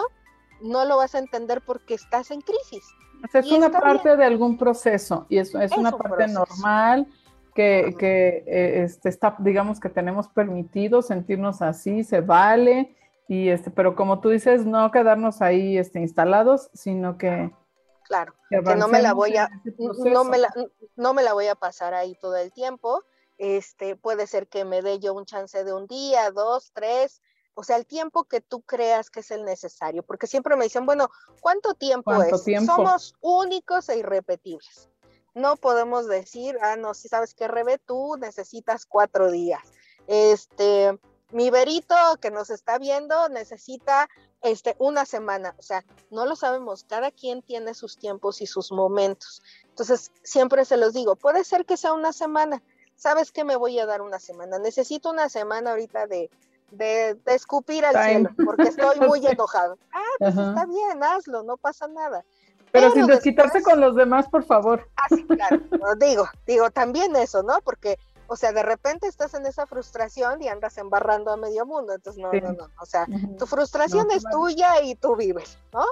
[0.63, 2.83] no lo vas a entender porque estás en crisis.
[3.31, 7.09] es una parte de algún proceso y eso es, una parte normal
[7.55, 12.97] que, que eh, este, está, digamos que tenemos permitido sentirnos así, se vale
[13.31, 17.53] y este, pero como tú dices, no quedarnos ahí este, instalados, sino que
[18.03, 20.53] claro, que, no me la voy a no me la,
[20.97, 23.05] no me la voy a pasar ahí todo el tiempo.
[23.39, 27.23] Este, puede ser que me dé yo un chance de un día, dos, tres,
[27.55, 30.85] o sea, el tiempo que tú creas que es el necesario, porque siempre me dicen,
[30.85, 31.09] bueno,
[31.41, 32.67] ¿cuánto tiempo es?
[32.67, 34.91] Somos únicos e irrepetibles.
[35.35, 39.63] No podemos decir, ah, no, si sabes que Rebe, tú necesitas cuatro días.
[40.09, 40.99] Este,
[41.33, 44.09] mi verito que nos está viendo necesita
[44.43, 45.55] este, una semana.
[45.59, 46.85] O sea, no lo sabemos.
[46.89, 49.43] Cada quien tiene sus tiempos y sus momentos.
[49.69, 52.63] Entonces, siempre se los digo, puede ser que sea una semana.
[52.97, 54.59] ¿Sabes qué me voy a dar una semana?
[54.59, 56.31] Necesito una semana ahorita de,
[56.71, 59.79] de, escupir al cielo, porque estoy muy enojado.
[59.93, 62.25] Ah, pues está bien, hazlo, no pasa nada.
[62.73, 64.89] Pero, sin desquitarse con los demás, por favor.
[64.97, 65.61] Ah, sí, claro.
[65.99, 67.61] digo, digo, también eso, ¿no?
[67.63, 67.99] Porque,
[68.31, 71.93] o sea, de repente estás en esa frustración y andas embarrando a medio mundo.
[71.93, 72.71] Entonces, no, no, no.
[72.81, 73.05] O sea,
[73.37, 75.85] tu frustración es tuya y tú vives, ¿no?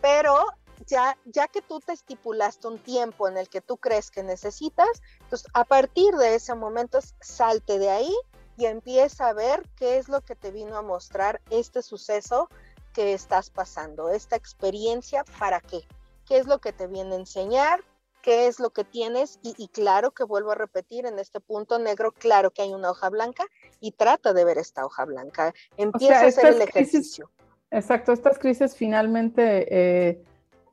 [0.00, 0.44] Pero
[0.88, 4.88] ya, ya que tú te estipulaste un tiempo en el que tú crees que necesitas,
[5.20, 8.16] entonces a partir de ese momento salte de ahí
[8.56, 12.48] y empieza a ver qué es lo que te vino a mostrar este suceso
[12.92, 15.86] que estás pasando, esta experiencia, ¿para qué?
[16.26, 17.84] ¿Qué es lo que te viene a enseñar?
[18.28, 19.40] ¿Qué es lo que tienes?
[19.42, 23.08] Y, claro que vuelvo a repetir, en este punto negro, claro que hay una hoja
[23.08, 23.44] blanca
[23.80, 25.54] y trata de ver esta hoja blanca.
[25.78, 27.30] Empieza a hacer el ejercicio.
[27.70, 30.22] exacto, estas crisis finalmente eh,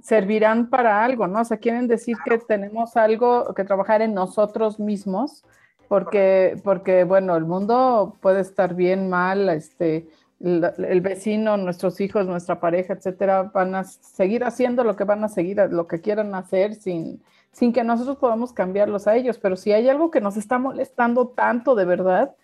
[0.04, 1.40] servirán para algo, ¿no?
[1.40, 5.46] O sea, quieren decir que tenemos algo que trabajar en nosotros mismos
[5.88, 10.10] porque, porque bueno, el mundo puede estar bien, mal, este,
[10.42, 15.30] el, vecino, nuestros hijos, nuestra pareja, etcétera, van a seguir haciendo lo que van a
[15.30, 17.24] seguir, lo que quieran hacer sin,
[17.56, 19.40] sin que nosotros podamos cambiarlos a ellos.
[19.40, 22.36] Pero si hay algo que nos está molestando tanto de verdad,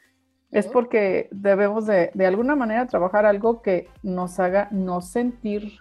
[0.52, 5.80] es porque debemos de, de alguna manera trabajar algo que nos haga no sentir,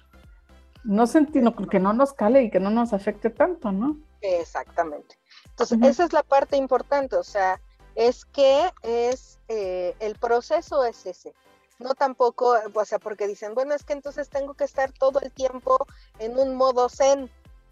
[0.82, 3.98] no sentir, que no nos cale y que no nos afecte tanto, ¿no?
[4.20, 5.16] Exactamente.
[5.50, 7.60] Entonces, esa es la parte importante, o sea,
[7.94, 11.34] es que es eh, el proceso es ese.
[11.78, 15.30] No tampoco, o sea, porque dicen, bueno, es que entonces tengo que estar todo el
[15.30, 15.78] tiempo
[16.18, 17.30] en un modo zen,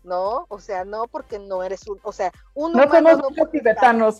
[0.09, 0.47] ¿no?
[0.49, 4.18] O sea, no porque no eres un, o sea, un no humano no tibetanos.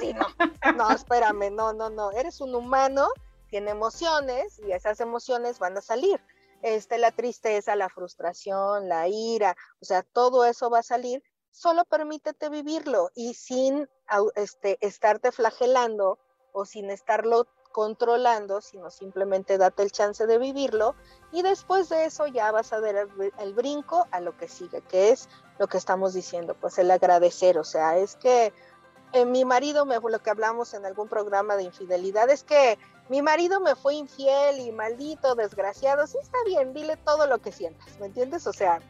[0.00, 0.26] Sí, no,
[0.74, 3.08] no, espérame, no, no, no, eres un humano,
[3.48, 6.20] tiene emociones y esas emociones van a salir.
[6.62, 11.22] Este, la tristeza, la frustración, la ira, o sea, todo eso va a salir
[11.56, 13.88] solo permítete vivirlo y sin
[14.34, 16.18] este, estarte flagelando
[16.52, 20.94] o sin estarlo controlando, sino simplemente date el chance de vivirlo
[21.30, 23.06] y después de eso ya vas a dar
[23.38, 27.58] el, brinco a lo que sigue, que es lo que estamos diciendo, pues el agradecer,
[27.58, 28.54] o sea, es que
[29.12, 32.78] eh, mi marido me lo que hablamos en algún programa de infidelidad, es que
[33.10, 37.52] mi marido me fue infiel y maldito, desgraciado, sí está bien, dile todo lo que
[37.52, 38.46] sientas, ¿me entiendes?
[38.46, 38.80] O sea,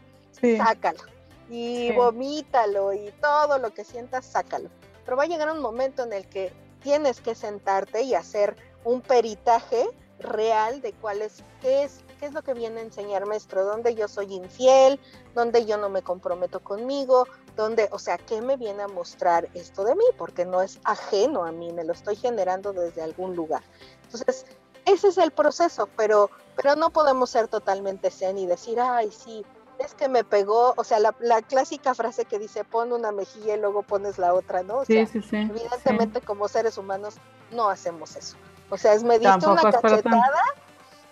[0.59, 1.03] sácalo
[1.51, 4.71] y vomítalo y todo lo que sientas, sácalo.
[5.05, 6.53] Pero va a llegar un momento en el que
[6.85, 9.85] tienes que sentarte y hacer un peritaje
[10.21, 13.97] real de cuál es, qué es, qué es lo que viene a enseñarme esto, dónde
[13.97, 15.01] yo soy infiel,
[15.35, 19.83] dónde yo no me comprometo conmigo, dónde, o sea, qué me viene a mostrar esto
[19.83, 23.65] de mí, porque no es ajeno a mí, me lo estoy generando desde algún lugar.
[24.05, 24.47] Entonces,
[24.85, 29.45] ese es el proceso, pero, pero no podemos ser totalmente zen y decir, ay, sí,
[29.81, 33.61] es que me pegó, o sea, la, clásica frase que dice pon una mejilla y
[33.61, 34.79] luego pones la otra, ¿no?
[34.79, 35.37] O sí, sí, sí.
[35.37, 37.17] Evidentemente como seres humanos
[37.51, 38.37] no hacemos eso.
[38.71, 40.43] O sea, es me diste una cachetada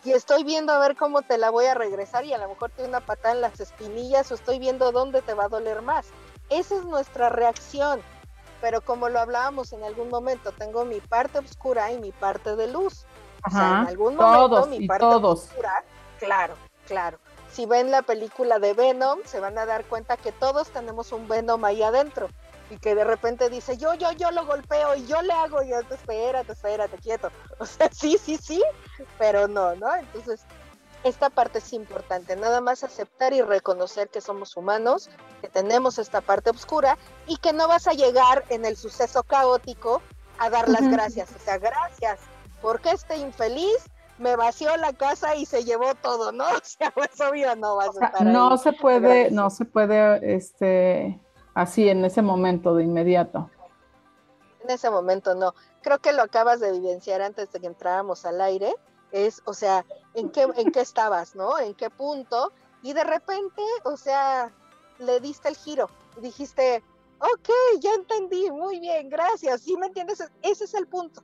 [0.05, 2.71] y estoy viendo a ver cómo te la voy a regresar y a lo mejor
[2.71, 6.07] te una patada en las espinillas o estoy viendo dónde te va a doler más.
[6.51, 8.01] Esa es nuestra reacción.
[8.61, 12.69] Pero como lo hablábamos en algún momento, tengo mi parte oscura y mi parte de
[12.69, 13.05] luz.
[13.47, 15.85] o sea, en algún momento mi parte oscura,
[16.19, 16.55] claro,
[16.87, 17.19] claro
[17.55, 21.29] si ven la película de Venom, se van a dar cuenta que todos tenemos un
[21.29, 22.29] Venom ahí adentro
[22.71, 25.71] y que de repente dice, yo, yo, yo lo golpeo y yo le hago, y
[25.71, 27.31] yo, espérate, espérate, quieto.
[27.59, 28.63] O sea, sí, sí, sí,
[29.19, 29.95] pero no, ¿no?
[29.95, 30.45] Entonces,
[31.05, 35.11] esta parte es importante, nada más aceptar y reconocer que somos humanos,
[35.43, 36.97] que tenemos esta parte oscura
[37.27, 40.01] y que no vas a llegar en el suceso caótico
[40.39, 41.29] a dar las gracias.
[41.37, 42.21] O sea, gracias,
[42.63, 43.85] porque este infeliz
[44.19, 46.45] me vació la casa y se llevó todo, ¿no?
[46.57, 51.21] O sea, pues obvio no vas a estar No se puede, no se puede, este,
[51.55, 53.51] así en ese momento de inmediato.
[54.63, 55.55] En ese momento no.
[55.83, 58.75] Creo que lo acabas de evidenciar antes de que entráramos al aire.
[59.13, 61.59] Es, o sea, ¿en qué, en qué estabas, no?
[61.59, 62.53] ¿En qué punto?
[62.83, 64.53] Y de repente, o sea,
[64.99, 65.89] le diste el giro.
[66.21, 66.83] Dijiste,
[67.21, 67.49] ok,
[67.81, 69.63] ya entendí, muy bien, gracias.
[69.63, 70.23] ¿Sí me entiendes?
[70.43, 71.23] Ese es el punto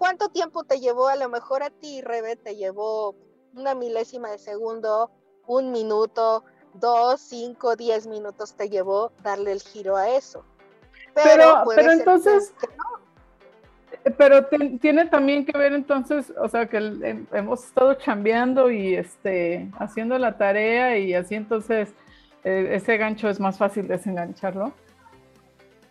[0.00, 1.08] ¿Cuánto tiempo te llevó?
[1.08, 3.14] A lo mejor a ti, Rebe, te llevó
[3.54, 5.10] una milésima de segundo,
[5.46, 6.42] un minuto,
[6.74, 10.44] dos, cinco, diez minutos te llevó darle el giro a eso.
[11.14, 12.52] Pero, pero, entonces,
[14.16, 14.46] pero
[14.80, 16.78] tiene también que ver entonces, o sea, que
[17.32, 21.90] hemos estado chambeando y este, haciendo la tarea y así entonces
[22.44, 24.72] eh, ese gancho es más fácil desengancharlo.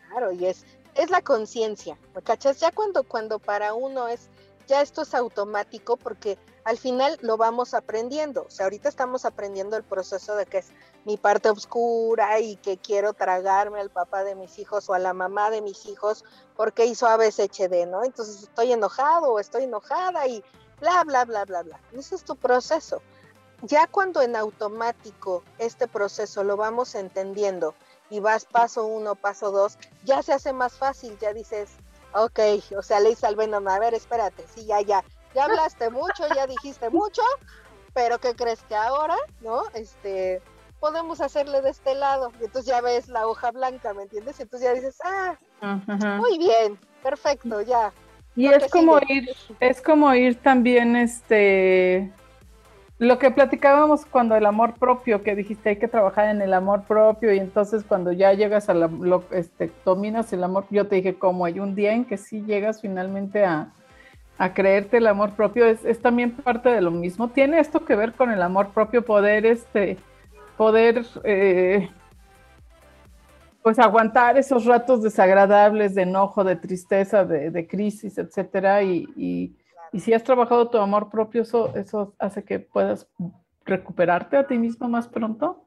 [0.09, 0.65] Claro, y es,
[0.95, 2.59] es la conciencia, ¿me cachas?
[2.59, 4.29] Ya cuando, cuando para uno es,
[4.67, 6.37] ya esto es automático porque
[6.69, 8.43] al final lo vamos aprendiendo.
[8.43, 10.67] O sea, ahorita estamos aprendiendo el proceso de que es
[11.03, 15.13] mi parte oscura y que quiero tragarme al papá de mis hijos o a la
[15.13, 16.23] mamá de mis hijos
[16.55, 18.03] porque hizo ABCHD, ¿no?
[18.03, 20.43] Entonces estoy enojado o estoy enojada y
[20.79, 21.79] bla, bla, bla, bla, bla.
[21.91, 23.01] Ese es tu proceso.
[23.63, 27.73] Ya cuando en automático este proceso lo vamos entendiendo
[28.11, 31.71] y vas paso uno, paso dos, ya se hace más fácil, ya dices,
[32.13, 32.39] ok,
[32.77, 36.89] o sea, le Venom, a ver, espérate, sí, ya, ya, ya hablaste mucho, ya dijiste
[36.89, 37.21] mucho,
[37.93, 39.63] pero ¿qué crees que ahora, no?
[39.73, 40.41] Este,
[40.79, 44.39] podemos hacerle de este lado, y entonces ya ves la hoja blanca, ¿me entiendes?
[44.39, 45.37] Entonces ya dices, ah,
[46.17, 47.91] muy bien, perfecto, ya.
[48.35, 52.11] Y es como ir, es como ir también, este,
[52.97, 56.83] lo que platicábamos cuando el amor propio, que dijiste hay que trabajar en el amor
[56.83, 60.97] propio y entonces cuando ya llegas a la, lo, este, dominas el amor, yo te
[60.97, 63.71] dije como hay un día en que sí llegas finalmente a,
[64.39, 67.29] a creerte el amor propio, es, es, también parte de lo mismo.
[67.29, 69.97] Tiene esto que ver con el amor propio, poder, este,
[70.57, 71.87] poder, eh,
[73.61, 79.59] pues aguantar esos ratos desagradables de enojo, de tristeza, de, de crisis, etcétera, y, y
[79.91, 83.07] y si has trabajado tu amor propio, eso, eso hace que puedas
[83.65, 85.65] recuperarte a ti mismo más pronto.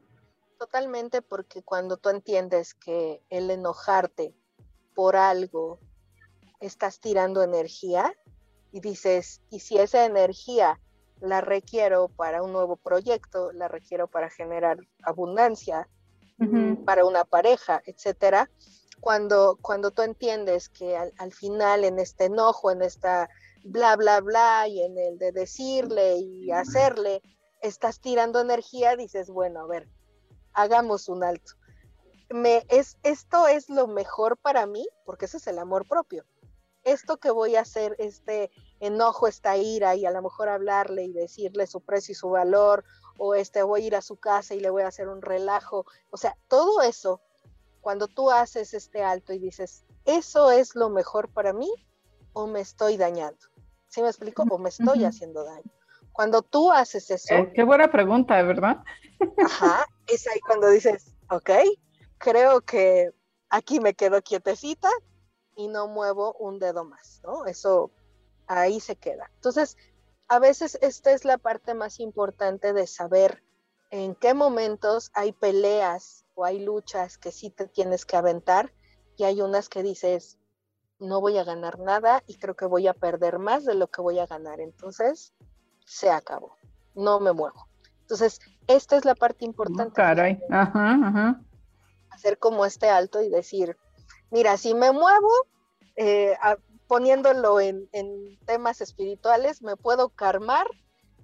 [0.58, 4.34] Totalmente, porque cuando tú entiendes que el enojarte
[4.94, 5.80] por algo
[6.60, 8.14] estás tirando energía
[8.72, 10.80] y dices, y si esa energía
[11.20, 15.88] la requiero para un nuevo proyecto, la requiero para generar abundancia,
[16.84, 18.50] para una pareja, etcétera.
[19.00, 23.28] Cuando, cuando tú entiendes que al, al final en este enojo, en esta
[23.62, 27.22] bla, bla, bla, y en el de decirle y hacerle,
[27.60, 29.88] estás tirando energía, dices, bueno, a ver,
[30.52, 31.52] hagamos un alto.
[32.30, 36.24] Me, es, esto es lo mejor para mí, porque ese es el amor propio.
[36.84, 41.12] Esto que voy a hacer, este enojo, esta ira, y a lo mejor hablarle y
[41.12, 42.84] decirle su precio y su valor,
[43.18, 45.86] o este voy a ir a su casa y le voy a hacer un relajo.
[46.10, 47.20] O sea, todo eso,
[47.80, 51.70] cuando tú haces este alto y dices, eso es lo mejor para mí,
[52.32, 53.46] o me estoy dañando.
[53.88, 54.44] ¿Sí me explico?
[54.48, 55.70] ¿O me estoy haciendo daño?
[56.12, 57.34] Cuando tú haces eso.
[57.34, 58.82] Eh, qué buena pregunta, ¿verdad?
[59.44, 61.50] Ajá, es ahí cuando dices, ok,
[62.18, 63.10] creo que
[63.50, 64.88] aquí me quedo quietecita
[65.56, 67.46] y no muevo un dedo más, ¿no?
[67.46, 67.90] Eso
[68.46, 69.30] ahí se queda.
[69.34, 69.76] Entonces,
[70.28, 73.42] a veces esta es la parte más importante de saber
[73.90, 78.72] en qué momentos hay peleas o hay luchas que sí te tienes que aventar
[79.16, 80.38] y hay unas que dices,
[80.98, 84.00] no voy a ganar nada y creo que voy a perder más de lo que
[84.00, 84.60] voy a ganar.
[84.60, 85.34] Entonces,
[85.84, 86.56] se acabó.
[86.94, 87.68] No me muevo.
[88.00, 89.94] Entonces, esta es la parte importante.
[89.94, 90.40] caray.
[90.50, 91.40] Ajá, ajá.
[92.10, 93.76] Hacer como este alto y decir,
[94.32, 95.30] mira, si me muevo,
[95.94, 96.36] eh,
[96.88, 100.66] poniéndolo en, en, temas espirituales, me puedo karmar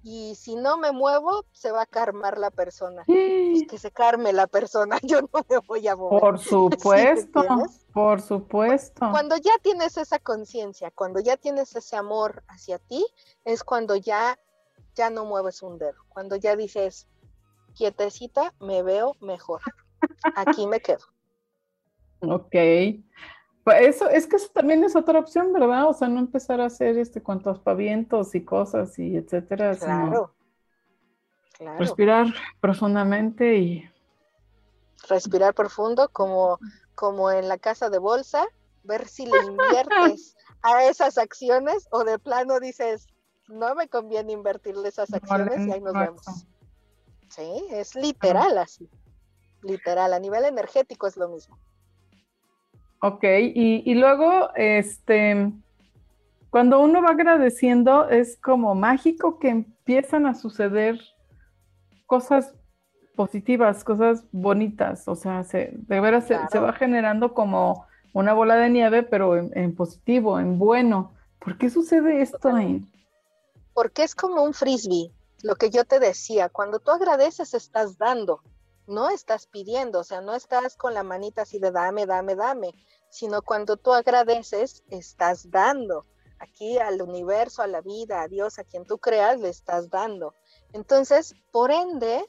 [0.04, 3.02] y si no me muevo, se va a karmar la persona.
[3.06, 6.20] Pues que se karme la persona, yo no me voy a mover.
[6.20, 7.44] Por supuesto,
[7.92, 9.10] por supuesto.
[9.10, 13.04] Cuando ya tienes esa conciencia, cuando ya tienes ese amor hacia ti,
[13.44, 14.38] es cuando ya,
[14.94, 17.08] ya no mueves un dedo, cuando ya dices,
[17.74, 19.60] quietecita, me veo mejor,
[20.36, 21.04] aquí me quedo.
[22.20, 22.54] Ok,
[23.68, 25.90] pues, eso, es que eso también es otra opción, ¿verdad?
[25.90, 29.76] O sea, no empezar a hacer este cuantos pavientos y cosas y etcétera.
[29.76, 30.34] Claro.
[31.52, 31.78] claro.
[31.78, 32.28] Respirar
[32.60, 33.90] profundamente y.
[35.06, 36.58] Respirar profundo, como,
[36.94, 38.46] como en la casa de bolsa,
[38.84, 43.06] ver si le inviertes a esas acciones o de plano dices,
[43.48, 46.24] no me conviene invertirle esas acciones y ahí nos vemos.
[47.28, 48.88] Sí, es literal así.
[49.60, 51.58] Literal, a nivel energético es lo mismo.
[53.00, 55.52] Ok, y, luego, este,
[56.50, 61.00] cuando uno va agradeciendo, es como mágico que empiezan a suceder
[62.06, 62.54] cosas
[63.14, 68.70] positivas, cosas bonitas, o sea, se, de veras se, va generando como una bola de
[68.70, 71.12] nieve, pero en, positivo, en bueno.
[71.38, 72.84] ¿Por qué sucede esto ahí?
[73.74, 78.42] Porque es como un frisbee, lo que yo te decía, cuando tú agradeces estás dando,
[78.88, 82.72] no estás pidiendo, o sea, no estás con la manita así de dame, dame, dame,
[83.10, 86.06] sino cuando tú agradeces, estás dando.
[86.40, 90.34] Aquí al universo, a la vida, a Dios, a quien tú creas, le estás dando.
[90.72, 92.24] Entonces, por ende,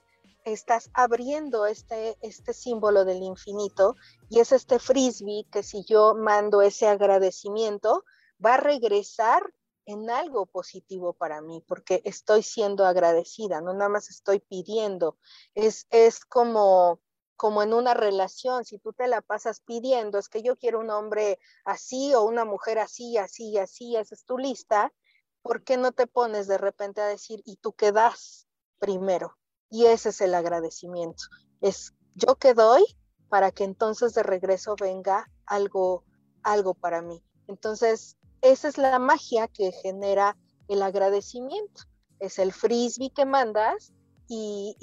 [0.45, 3.95] estás abriendo este, este símbolo del infinito
[4.29, 8.03] y es este frisbee que si yo mando ese agradecimiento,
[8.43, 9.53] va a regresar
[9.89, 15.17] en algo positivo para mí, porque estoy siendo agradecida, no nada más estoy pidiendo.
[15.55, 17.01] Es, es como,
[17.35, 20.91] como en una relación, si tú te la pasas pidiendo, es que yo quiero un
[20.91, 24.93] hombre así o una mujer así, así, así, esa es tu lista,
[25.41, 29.37] ¿por qué no te pones de repente a decir, ¿y tú qué das primero?
[29.71, 31.23] Y ese es el agradecimiento.
[31.61, 32.85] Es yo que doy
[33.27, 36.03] para que entonces de regreso venga algo,
[36.43, 37.23] algo para mí.
[37.47, 40.37] Entonces, esa es la magia que genera
[40.67, 41.83] el agradecimiento.
[42.19, 43.93] Es el frisbee que mandas
[44.27, 44.75] y,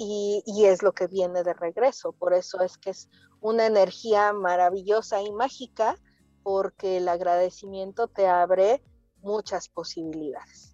[0.65, 2.11] es lo que viene de regreso.
[2.11, 3.09] Por eso es que es
[3.41, 5.95] una energía maravillosa y mágica
[6.43, 8.83] porque el agradecimiento te abre
[9.21, 10.73] muchas posibilidades.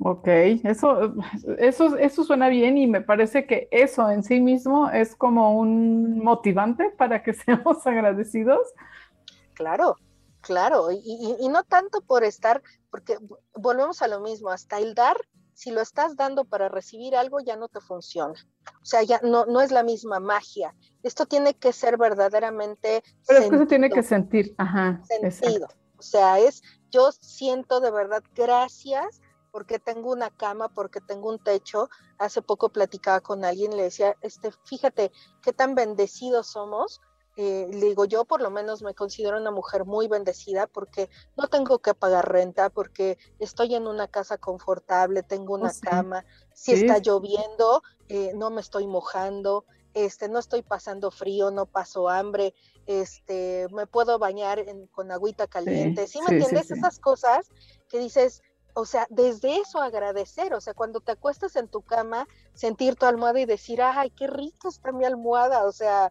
[0.00, 1.14] Ok, eso,
[1.58, 6.18] eso, eso suena bien y me parece que eso en sí mismo es como un
[6.18, 8.66] motivante para que seamos agradecidos.
[9.54, 9.96] Claro,
[10.44, 13.18] claro, y, y no tanto por estar, porque
[13.54, 15.16] volvemos a lo mismo, hasta el dar
[15.54, 18.34] si lo estás dando para recibir algo, ya no te funciona.
[18.82, 20.74] O sea, ya no, no es la misma magia.
[21.02, 23.02] Esto tiene que ser verdaderamente.
[23.26, 25.00] Pero es que se tiene que sentir, ajá.
[25.04, 25.68] Sentido.
[25.96, 29.20] O sea, es, yo siento de verdad gracias
[29.52, 31.88] porque tengo una cama, porque tengo un techo.
[32.18, 37.00] Hace poco platicaba con alguien y le decía, este, fíjate qué tan bendecidos somos
[37.36, 41.80] eh, digo, yo por lo menos me considero una mujer muy bendecida porque no tengo
[41.80, 46.98] que pagar renta, porque estoy en una casa confortable, tengo una oh, cama, si está
[46.98, 49.64] lloviendo, eh, no me estoy mojando,
[49.94, 52.54] este, no estoy pasando frío, no paso hambre,
[52.86, 56.70] este, me puedo bañar con agüita caliente, ¿sí, me entiendes?
[56.70, 57.50] Esas cosas
[57.88, 58.42] que dices,
[58.74, 63.06] o sea, desde eso agradecer, o sea, cuando te acuestas en tu cama, sentir tu
[63.06, 66.10] almohada y decir, ay, qué rico está mi almohada, o sea,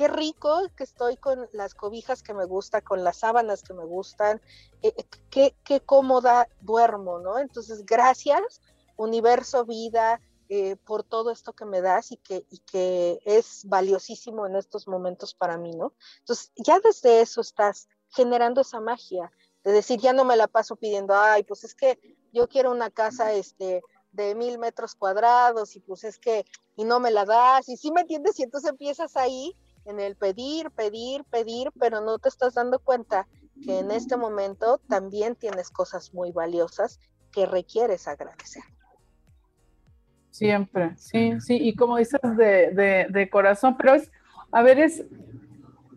[0.00, 3.84] qué rico que estoy con las cobijas que me gustan, con las sábanas que me
[3.84, 4.40] gustan,
[4.80, 7.38] eh, eh, qué, qué, cómoda duermo, ¿no?
[7.38, 8.62] Entonces, gracias,
[8.96, 14.46] universo, vida, eh, por todo esto que me das y que, y que es valiosísimo
[14.46, 15.92] en estos momentos para mí, ¿no?
[16.20, 19.30] Entonces, ya desde eso estás generando esa magia
[19.64, 22.88] de decir, ya no me la paso pidiendo, ay, pues es que yo quiero una
[22.88, 23.82] casa, este,
[24.12, 27.92] de mil metros cuadrados y pues es que, y no me la das, y sí
[27.92, 29.54] me entiendes, y entonces empiezas ahí
[29.84, 33.26] en el pedir, pedir, pedir, pero no te estás dando cuenta
[33.64, 36.98] que en este momento también tienes cosas muy valiosas
[37.32, 38.62] que requieres agradecer.
[40.30, 44.10] Siempre, sí, sí, y como dices de, de corazón, pero es,
[44.52, 45.04] a ver, es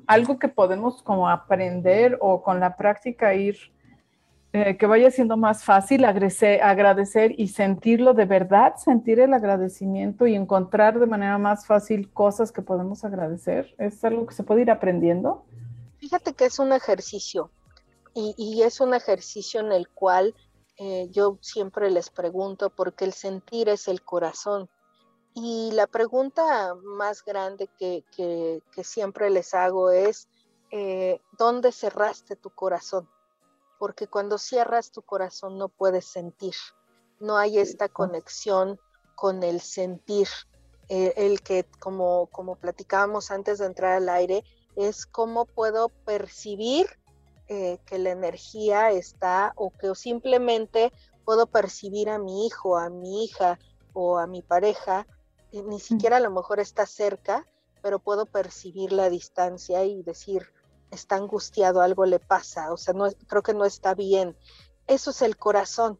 [0.07, 3.72] algo que podemos como aprender o con la práctica ir
[4.55, 10.35] eh, que vaya siendo más fácil agradecer, y sentirlo de verdad, sentir el agradecimiento y
[10.35, 13.73] encontrar de manera más fácil cosas que podemos agradecer.
[13.79, 15.43] ¿Es algo que se puede ir aprendiendo?
[15.97, 17.49] Fíjate que es un ejercicio
[18.13, 20.35] y, es un ejercicio en el cual
[20.77, 24.69] eh, yo siempre les pregunto porque el sentir es el corazón.
[25.33, 30.27] Y la pregunta más grande que, siempre les hago es,
[30.69, 33.09] eh, ¿dónde cerraste tu corazón?
[33.83, 36.53] Porque cuando cierras tu corazón no puedes sentir,
[37.19, 38.79] no hay esta conexión
[39.13, 40.29] con el sentir,
[40.87, 44.45] eh, el que como, como platicábamos antes de entrar al aire,
[44.77, 46.87] es cómo puedo percibir
[47.49, 50.93] eh, que la energía está o que simplemente
[51.25, 53.59] puedo percibir a mi hijo, a mi hija
[53.91, 55.05] o a mi pareja,
[55.51, 57.45] ni siquiera a lo mejor está cerca,
[57.81, 60.53] pero puedo percibir la distancia y decir,
[60.93, 64.37] está angustiado, algo le pasa, o sea, no, creo que no está bien.
[64.87, 65.99] Eso es el corazón.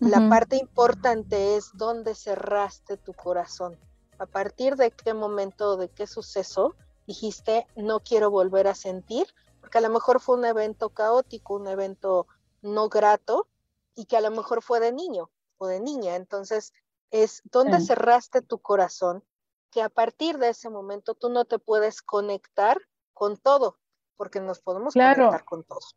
[0.00, 3.78] La parte importante es dónde cerraste tu corazón.
[4.18, 6.74] A partir de qué momento, de qué suceso
[7.06, 9.26] dijiste, no quiero volver a sentir,
[9.60, 12.26] porque a lo mejor fue un evento caótico, un evento
[12.62, 13.46] no grato,
[13.94, 16.16] y que a lo mejor fue de niño o de niña.
[16.16, 16.72] Entonces,
[17.10, 19.22] es dónde cerraste tu corazón,
[19.70, 22.78] que a partir de ese momento tú no te puedes conectar
[23.12, 23.78] con todo,
[24.22, 25.96] porque nos podemos conectar con todos.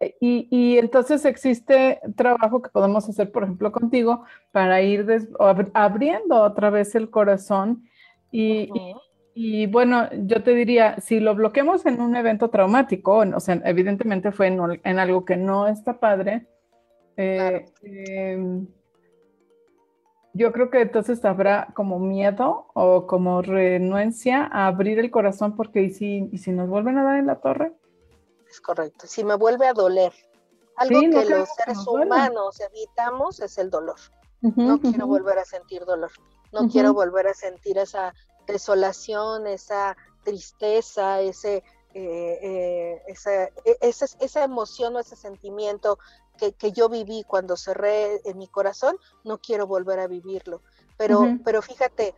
[0.00, 5.06] E, y, entonces existe trabajo que podemos hacer, por ejemplo, contigo, para ir
[5.72, 7.84] abriendo otra vez el corazón.
[8.32, 14.32] Y, bueno, yo te diría, si lo bloqueamos en un evento traumático, o sea, evidentemente
[14.32, 16.48] fue en, algo que no está padre,
[17.16, 18.66] eh, em,
[20.32, 25.82] yo creo que entonces habrá como miedo o como renuencia a abrir el corazón porque
[25.82, 27.72] ¿y si, y si nos vuelven a dar en la torre?
[28.48, 30.12] Es correcto, si me vuelve a doler.
[30.76, 33.96] Algo que los seres humanos evitamos es el dolor.
[34.40, 36.10] no quiero volver a sentir dolor.
[36.52, 38.14] No quiero volver a sentir esa
[38.46, 41.62] desolación, esa tristeza, ese,
[41.94, 45.98] eh, eh, esa, e, esa, esa emoción o ese sentimiento
[46.50, 50.62] que, yo viví cuando cerré en mi corazón, no quiero volver a vivirlo.
[50.96, 52.14] Pero, pero fíjate,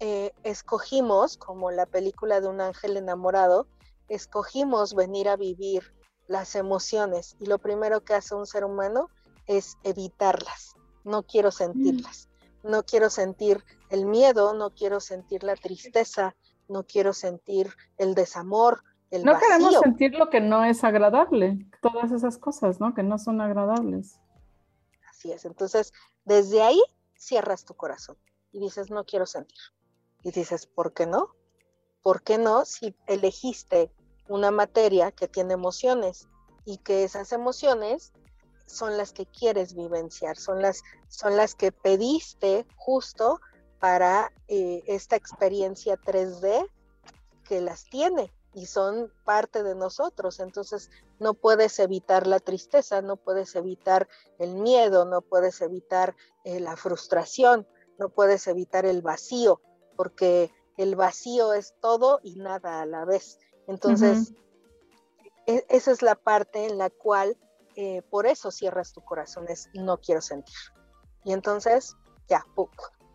[0.00, 3.66] eh, escogimos, como la película de un ángel enamorado,
[4.08, 5.94] escogimos venir a vivir
[6.26, 9.10] las emociones y lo primero que hace un ser humano
[9.46, 10.74] es evitarlas.
[11.04, 12.28] No quiero sentirlas.
[12.62, 12.70] Mm.
[12.70, 16.34] No quiero sentir el miedo, no quiero sentir la tristeza,
[16.68, 22.10] no quiero sentir el desamor, el no queremos sentir lo que no es agradable, todas
[22.10, 22.94] esas cosas, ¿no?
[22.94, 24.18] Que no son agradables.
[25.08, 25.44] Así es.
[25.44, 25.92] Entonces,
[26.24, 26.80] desde ahí
[27.14, 28.16] cierras tu corazón
[28.52, 29.58] y dices, no quiero sentir.
[30.22, 31.34] Y dices, ¿por qué no?
[32.02, 33.92] ¿Por qué no si elegiste
[34.28, 36.28] una materia que tiene emociones
[36.64, 38.12] y que esas emociones
[38.66, 43.40] son las que quieres vivenciar, son las, son las que pediste justo
[43.78, 46.68] para eh, esta experiencia 3D
[47.44, 50.40] que las tiene y son parte de nosotros.
[50.40, 50.90] Entonces
[51.20, 56.74] no puedes evitar la tristeza, no puedes evitar el miedo, no puedes evitar eh, la
[56.74, 59.60] frustración, no puedes evitar el vacío,
[59.94, 63.38] porque el vacío es todo y nada a la vez.
[63.66, 64.32] Entonces,
[65.46, 67.36] e, esa es la parte en la cual
[67.76, 70.56] eh, por eso cierras tu corazón, es no quiero sentir.
[71.24, 71.94] Y entonces,
[72.26, 72.42] ya,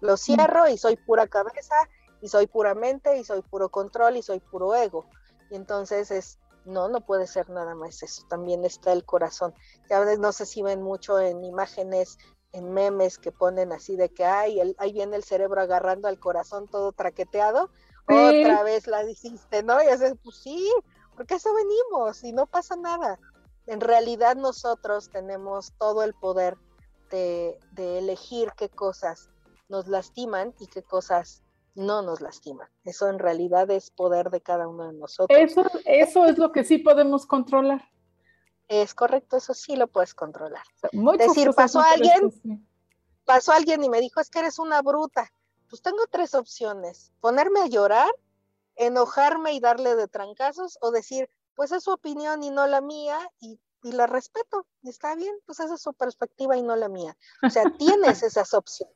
[0.01, 1.75] lo cierro y soy pura cabeza
[2.21, 5.09] y soy pura mente y soy puro control y soy puro ego.
[5.51, 9.53] Y entonces es, no, no puede ser nada más eso, también está el corazón.
[9.89, 12.17] Ya no sé si ven mucho en imágenes,
[12.53, 16.19] en memes que ponen así de que, ay, el, ahí viene el cerebro agarrando al
[16.19, 17.69] corazón todo traqueteado,
[18.07, 19.81] otra vez la dijiste, ¿no?
[19.83, 20.71] Y haces, pues sí,
[21.15, 23.19] porque eso venimos y no pasa nada.
[23.67, 26.57] En realidad nosotros tenemos todo el poder
[27.09, 29.29] de, de elegir qué cosas
[29.69, 31.43] nos lastiman y qué cosas
[31.75, 32.69] no nos lastima.
[32.83, 35.37] Eso en realidad es poder de cada uno de nosotros.
[35.39, 37.81] Eso, eso es lo que sí podemos controlar.
[38.67, 40.63] Es correcto, eso sí lo puedes controlar.
[41.17, 42.65] Decir, pasó alguien,
[43.25, 45.31] pasó alguien y me dijo, es que eres una bruta.
[45.69, 48.09] Pues tengo tres opciones, ponerme a llorar,
[48.75, 53.19] enojarme y darle de trancazos o decir, pues es su opinión y no la mía
[53.39, 57.17] y, y la respeto, está bien, pues esa es su perspectiva y no la mía.
[57.43, 58.95] O sea, tienes esas opciones,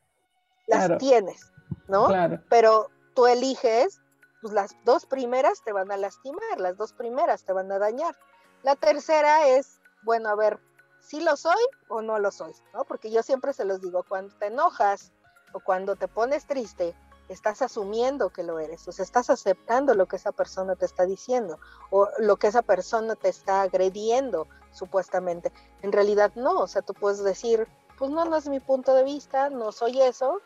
[0.67, 1.51] las tienes.
[1.87, 2.07] ¿No?
[2.49, 4.01] Pero tú eliges,
[4.41, 8.15] pues las dos primeras te van a lastimar, las dos primeras te van a dañar.
[8.63, 10.59] La tercera es, bueno, a ver,
[10.99, 12.83] si lo soy o no lo soy, ¿no?
[12.83, 15.11] Porque yo siempre se los digo, cuando te enojas
[15.53, 16.95] o cuando te pones triste,
[17.29, 21.05] estás asumiendo que lo eres, o sea, estás aceptando lo que esa persona te está
[21.05, 21.59] diciendo
[21.89, 25.51] o lo que esa persona te está agrediendo, supuestamente.
[25.81, 27.67] En realidad no, o sea, tú puedes decir,
[27.97, 30.41] pues no, no es mi punto de vista, no soy eso,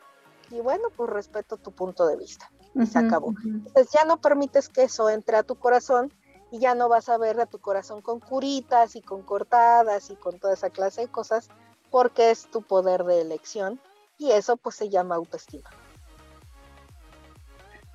[0.52, 2.52] y bueno, pues respeto tu punto de vista.
[2.76, 3.34] Y se acabó.
[3.44, 6.14] Entonces ya no permites que eso entre a tu corazón
[6.52, 10.16] y ya no vas a ver a tu corazón con curitas y con cortadas y
[10.16, 11.50] con toda esa clase de cosas
[11.90, 13.80] porque es tu poder de elección
[14.18, 15.70] y eso pues se llama autoestima.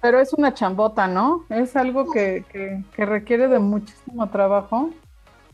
[0.01, 1.47] Pero es una chambota, ¿no?
[1.49, 4.91] Es algo que, que, que requiere de muchísimo trabajo.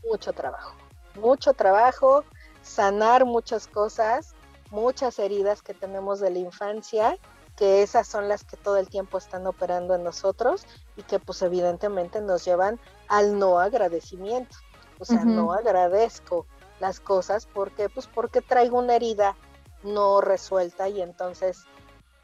[0.09, 0.73] Mucho trabajo,
[1.15, 2.25] mucho trabajo,
[2.61, 4.35] sanar muchas cosas
[4.71, 7.17] muchas heridas que tenemos de la infancia,
[7.55, 10.65] que esas son las que todo el tiempo están operando en nosotros
[10.95, 14.55] y que pues evidentemente nos llevan al no agradecimiento.
[14.99, 16.45] O sea, no agradezco
[16.79, 19.35] las cosas porque pues porque traigo una herida
[19.83, 21.65] no resuelta y entonces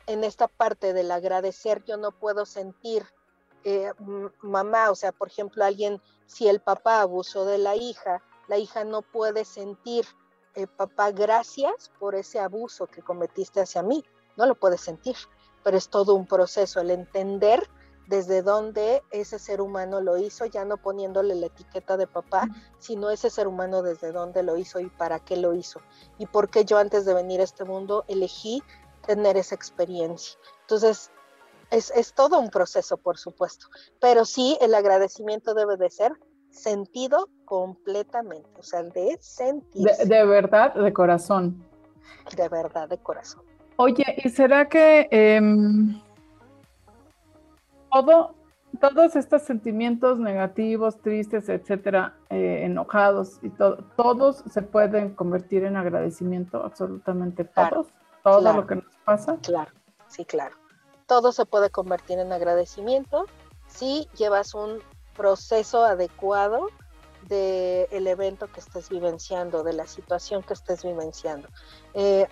[0.05, 3.05] en esta parte del agradecer yo no puedo sentir
[3.63, 3.91] eh,
[4.41, 8.85] mamá, o sea, por ejemplo, alguien, si el papá abusó de la hija, la hija
[8.85, 10.05] no puede sentir
[10.57, 14.03] eh, papá, gracias por ese abuso que cometiste hacia mí.
[14.37, 15.15] No lo puedes sentir,
[15.63, 17.69] pero es todo un proceso, el entender
[18.07, 22.47] desde dónde ese ser humano lo hizo, ya no poniéndole la etiqueta de papá,
[22.79, 25.79] sino ese ser humano desde dónde lo hizo y para qué lo hizo.
[26.17, 28.63] Y por qué yo antes de venir a este mundo elegí
[29.05, 30.39] tener esa experiencia.
[30.61, 31.11] Entonces,
[31.69, 33.67] es, es todo un proceso, por supuesto,
[33.99, 36.13] pero sí el agradecimiento debe de ser
[36.57, 39.87] sentido completamente, o sea, de sentir.
[40.05, 41.63] De, verdad, de corazón.
[42.35, 43.43] De verdad, de corazón.
[43.77, 46.01] Oye, ¿y será que em,
[47.91, 48.35] todo,
[48.79, 55.77] todos estos sentimientos negativos, tristes, etcétera, eh, enojados y todo, todos se pueden convertir en
[55.77, 57.87] agradecimiento, absolutamente todos,
[58.23, 59.37] todo lo que nos pasa?
[59.43, 59.71] Claro,
[60.07, 60.55] sí, claro.
[61.05, 63.25] Todo se puede convertir en agradecimiento
[63.67, 64.79] si llevas un
[65.17, 66.69] proceso adecuado
[67.27, 71.49] del evento que estés vivenciando, de la situación que estés vivenciando.
[71.93, 72.27] Eh,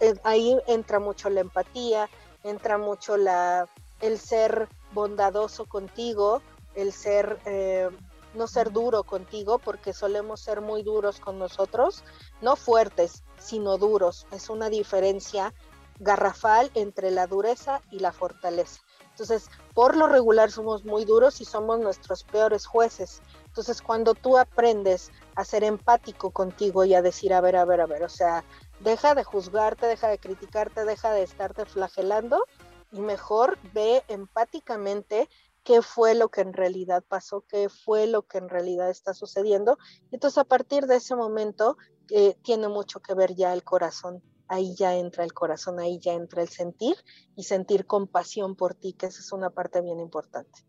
[0.00, 2.08] eh, ahí entra mucho la empatía,
[2.42, 3.68] entra mucho la,
[4.00, 6.40] el ser bondadoso contigo,
[6.74, 7.90] el ser, eh,
[8.34, 12.02] no ser duro contigo porque solemos ser muy duros con nosotros,
[12.40, 14.26] no fuertes, sino duros.
[14.32, 15.52] Es una diferencia
[15.98, 18.80] garrafal entre la dureza y la fortaleza.
[19.10, 23.20] Entonces, por lo regular somos muy duros y somos nuestros peores jueces.
[23.46, 27.80] Entonces, cuando tú aprendes a ser empático contigo y a decir, a ver, a ver,
[27.80, 28.44] a ver, o sea,
[28.80, 32.44] deja de juzgarte, deja de criticarte, deja de estarte flagelando
[32.92, 35.28] y mejor ve empáticamente
[35.64, 39.78] qué fue lo que en realidad pasó, qué fue lo que en realidad está sucediendo.
[40.10, 41.76] Entonces, a partir de ese momento,
[42.10, 46.12] eh, tiene mucho que ver ya el corazón ahí ya entra el corazón, ahí ya
[46.12, 46.96] entra el sentir
[47.36, 50.60] y sentir compasión por ti, que esa es una parte bien importante.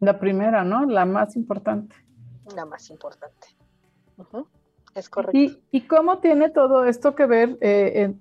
[0.00, 0.84] La primera, ¿no?
[0.84, 1.96] La más importante.
[2.54, 3.48] La más importante.
[4.94, 5.58] Es correcto.
[5.70, 8.20] ¿Y, cómo tiene todo esto que ver eh, en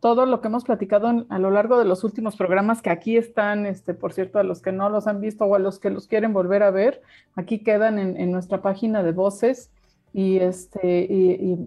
[0.00, 3.66] todo lo que hemos platicado a lo largo de los últimos programas que aquí están,
[3.66, 6.06] este, por cierto, a los que no los han visto o a los que los
[6.06, 7.02] quieren volver a ver,
[7.34, 9.70] aquí quedan en, en nuestra página de voces
[10.12, 11.06] y, este,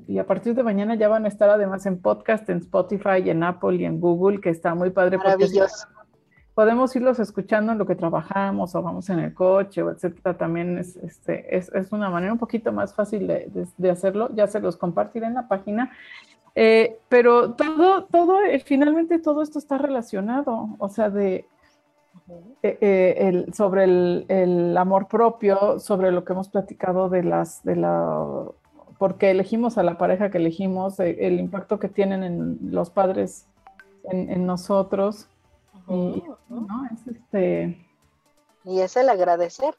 [0.08, 3.44] y, a partir de mañana ya van a estar además en podcast, en Spotify, en
[3.44, 5.18] Apple y en Google, que está muy padre.
[5.18, 5.88] Maravilloso.
[6.54, 10.38] podemos irlos escuchando en lo que trabajamos o vamos en el coche o etcétera.
[10.38, 14.30] También es, este, es, es una manera un poquito más fácil de, de, hacerlo.
[14.36, 15.92] Ya se los compartiré en la página.
[16.54, 20.70] Eh, pero todo, todo, eh, finalmente todo esto está relacionado.
[20.78, 21.48] O sea, de,
[22.28, 27.76] eh, eh, el, sobre el, amor propio, sobre lo que hemos platicado de las, de
[27.76, 28.46] la,
[28.98, 33.46] porque elegimos a la pareja que elegimos, eh, el impacto que tienen en los padres
[34.06, 35.28] en, nosotros.
[35.88, 36.24] y,
[36.94, 37.86] Es este...
[38.64, 39.76] y es el agradecer.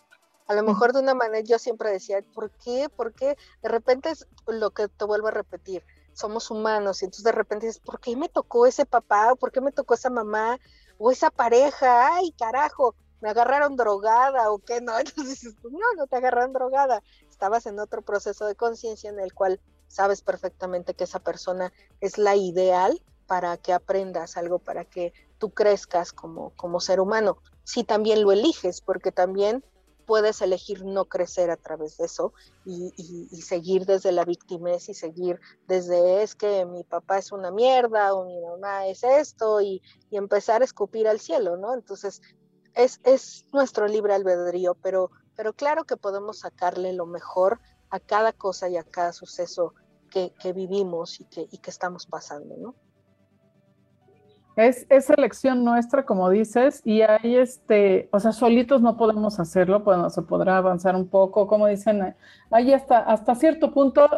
[0.47, 2.88] A lo mejor de una manera yo siempre decía, ¿por qué?
[2.88, 3.36] ¿Por qué?
[3.62, 5.82] De repente es lo que te vuelvo a repetir,
[6.12, 9.34] somos humanos y entonces de repente dices, ¿por qué me tocó ese papá?
[9.34, 10.59] ¿Por qué me tocó esa mamá?
[10.99, 16.16] O esa pareja, ay carajo, me agarraron drogada o qué, no, entonces no, no te
[16.16, 21.20] agarraron drogada, estabas en otro proceso de conciencia en el cual sabes perfectamente que esa
[21.20, 27.01] persona es la ideal para que aprendas algo, para que tú crezcas como, como ser
[27.01, 27.38] humano.
[27.64, 29.64] Si también lo eliges, porque también
[30.07, 32.32] puedes elegir no crecer a través de eso
[32.64, 32.92] y,
[33.42, 38.24] seguir desde la victimez y seguir desde es que mi papá es una mierda o
[38.24, 41.74] mi mamá es esto y, empezar a escupir al cielo, ¿no?
[41.74, 42.22] Entonces,
[42.74, 48.32] es, es, nuestro libre albedrío, pero, pero claro que podemos sacarle lo mejor a cada
[48.32, 49.74] cosa y a cada suceso
[50.11, 52.74] que, vivimos y que, y que estamos pasando, ¿no?
[54.57, 59.80] Es, es, elección nuestra, como dices, y ahí, este, o sea, solitos no podemos hacerlo,
[59.80, 62.14] bueno, se podrá avanzar un poco, como dicen,
[62.50, 64.09] ahí hasta, hasta cierto punto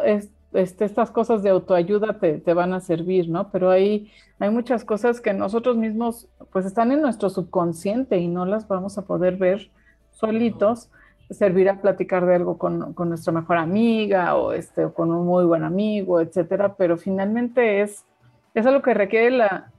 [0.53, 3.51] este, estas cosas de autoayuda te, te, van a servir, ¿no?
[3.51, 4.09] Pero ahí
[4.39, 8.97] hay muchas cosas que nosotros mismos, pues están en nuestro subconsciente y no las vamos
[8.97, 9.69] a poder ver
[10.11, 10.89] solitos.
[11.29, 15.43] Servirá platicar de algo con, con nuestra mejor amiga o, este, o con un muy
[15.43, 18.05] buen amigo, etcétera, pero finalmente es,
[18.53, 19.71] es algo que requiere la,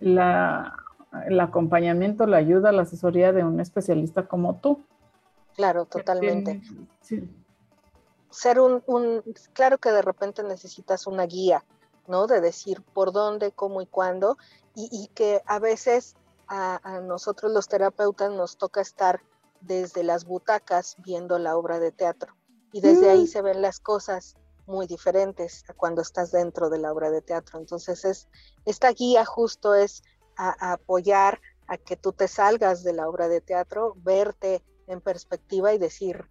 [0.00, 0.74] la,
[1.26, 4.84] el acompañamiento, la ayuda, la asesoría de un especialista como tú.
[5.54, 6.60] Claro, totalmente.
[8.30, 8.82] Ser un,
[9.54, 11.64] claro que de repente necesitas una guía,
[12.06, 12.26] ¿no?
[12.26, 14.36] De decir por dónde, cómo y cuándo,
[14.74, 16.16] y, que a veces
[16.48, 19.20] a, nosotros los terapeutas nos toca estar
[19.62, 22.34] desde las butacas viendo la obra de teatro,
[22.72, 23.28] y desde ahí mm.
[23.28, 24.36] se ven las cosas
[24.66, 27.58] muy diferentes a cuando estás dentro de la obra de teatro.
[27.58, 28.28] Entonces, es,
[28.64, 30.02] esta guía justo es
[30.36, 35.72] a, apoyar a que tú te salgas de la obra de teatro, verte en perspectiva
[35.72, 36.28] y decir,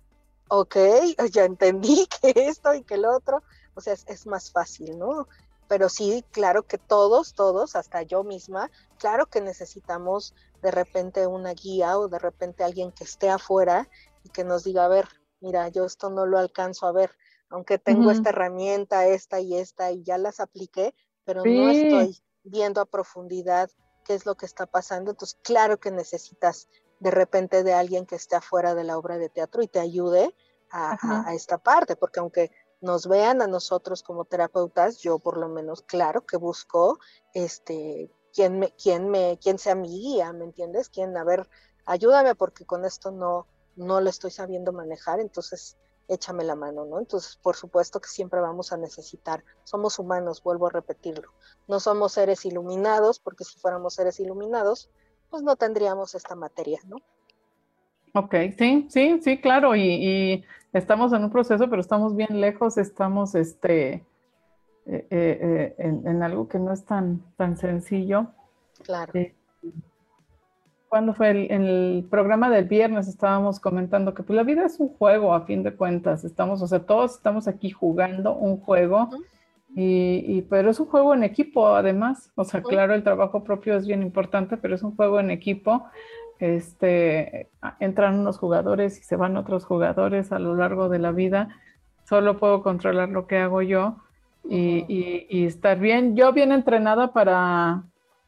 [0.50, 0.76] ok,
[1.32, 5.28] ya entendí que esto y que el otro, o sea, es, más fácil, ¿no?
[5.68, 8.70] Pero sí, claro que todos, todos, hasta yo misma,
[9.00, 13.90] claro que necesitamos de repente una guía o de repente alguien que esté afuera
[14.24, 15.08] y que nos diga, a ver,
[15.42, 17.12] mira, yo esto no lo alcanzo a ver,
[17.50, 20.94] aunque tengo esta herramienta, esta y esta, y ya las apliqué,
[21.24, 23.70] pero no estoy viendo a profundidad
[24.04, 25.12] qué es lo que está pasando.
[25.12, 26.68] Entonces, claro que necesitas
[27.00, 30.34] de repente de alguien que esté afuera de la obra de teatro y te ayude
[30.72, 35.82] a, esta parte, porque aunque nos vean a nosotros como terapeutas, yo por lo menos,
[35.84, 37.00] claro que busco
[37.34, 40.90] este, quién, me, quién, me, quién sea mi guía, ¿me entiendes?
[40.90, 41.50] Quién, a ver,
[41.86, 45.78] ayúdame porque con esto no, no lo estoy sabiendo manejar, entonces
[46.08, 47.00] échame la mano, ¿no?
[47.00, 51.30] Entonces, por supuesto que siempre vamos a necesitar, somos humanos, vuelvo a repetirlo,
[51.68, 54.90] no somos seres iluminados, porque si fuéramos seres iluminados,
[55.30, 56.98] pues no tendríamos esta materia, ¿no?
[58.14, 63.36] Ok, sí, sí, sí, claro, y, estamos en un proceso, pero estamos bien lejos, estamos
[63.36, 64.06] este, eh,
[64.86, 68.28] eh, eh, en, algo que no es tan, tan sencillo.
[68.84, 69.12] Claro.
[70.90, 74.80] Cuando fue el, en el programa del viernes estábamos comentando que pues, la vida es
[74.80, 79.10] un juego a fin de cuentas, estamos, o sea, todos estamos aquí jugando un juego
[79.78, 83.86] y, pero es un juego en equipo además, o sea, claro, el trabajo propio es
[83.86, 85.86] bien importante, pero es un juego en equipo.
[86.40, 91.50] Este, entran unos jugadores y se van otros jugadores a lo largo de la vida.
[92.06, 93.98] Solo puedo controlar lo que hago yo
[94.50, 94.86] y,
[95.30, 97.84] y estar bien, yo bien entrenada para,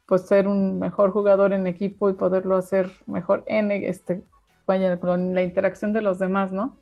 [0.08, 4.22] pues ser un mejor jugador en equipo y poderlo hacer mejor en este
[4.66, 6.78] vaya con la interacción de los demás, ¿no?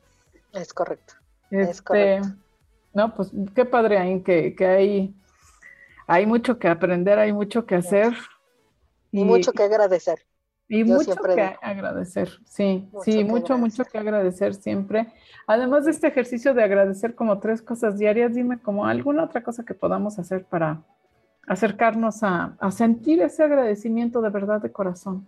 [0.53, 1.15] Es correcto.
[1.51, 2.29] es este, correcto.
[2.93, 5.15] No, pues qué padre ahí que, que, hay,
[6.07, 8.13] hay mucho que aprender, hay mucho que hacer.
[9.11, 10.19] Y, mucho que agradecer.
[10.69, 15.13] Y mucho que agradecer, sí, sí, mucho, mucho que agradecer siempre.
[15.47, 19.63] Además de este ejercicio de agradecer como tres cosas diarias, dime como alguna otra cosa
[19.63, 20.81] que podamos hacer para,
[21.47, 25.27] acercarnos a, sentir ese agradecimiento de verdad de corazón?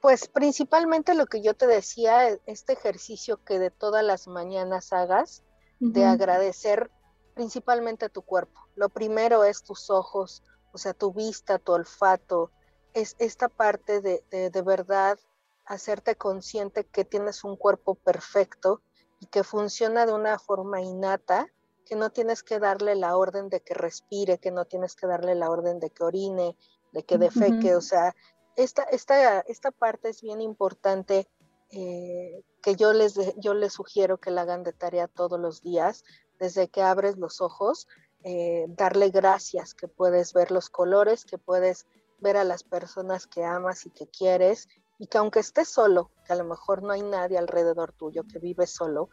[0.00, 4.92] Pues principalmente lo que yo te decía, e, este ejercicio que de todas las mañanas
[4.92, 5.42] hagas,
[5.80, 6.90] de agradecer
[7.34, 8.68] principalmente a tu cuerpo.
[8.76, 10.42] Lo primero es tus ojos,
[10.72, 12.52] o sea, tu vista, tu olfato,
[12.94, 15.18] es esta parte de, de, de verdad
[15.66, 18.82] hacerte consciente que tienes un cuerpo perfecto
[19.18, 21.48] y que funciona de una forma innata
[21.84, 25.34] que no tienes que darle la orden de que respire, que no tienes que darle
[25.34, 26.56] la orden de que orine,
[26.92, 28.14] de que defeque, o sea,
[28.56, 31.28] esta, esta, esta parte es bien importante
[31.70, 36.04] eh, que yo les, yo les sugiero que la hagan de tarea todos los días,
[36.38, 37.88] desde que abres los ojos,
[38.22, 41.86] eh, darle gracias, que puedes ver los colores, que puedes
[42.20, 44.68] ver a las personas que amas y que quieres,
[44.98, 48.38] y que aunque estés solo, que a lo mejor no hay nadie alrededor tuyo, que
[48.38, 49.10] vives solo,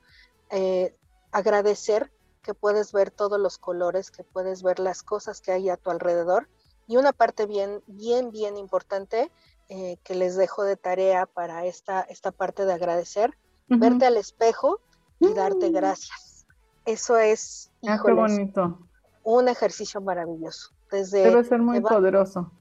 [0.49, 0.95] eh,
[1.31, 2.11] agradecer
[2.41, 5.89] que puedes ver todos los colores, que puedes ver las cosas que hay a tu
[5.89, 6.47] alrededor.
[6.87, 9.31] Y una parte bien, bien, bien importante
[9.69, 13.37] eh, que les dejo de tarea para esta, esta parte de agradecer,
[13.67, 14.81] verte al espejo
[15.19, 15.73] y darte mm.
[15.73, 16.45] gracias.
[16.85, 18.79] Eso es ah, bonito.
[19.23, 20.71] un ejercicio maravilloso.
[20.91, 22.51] Desde Debe ser muy poderoso.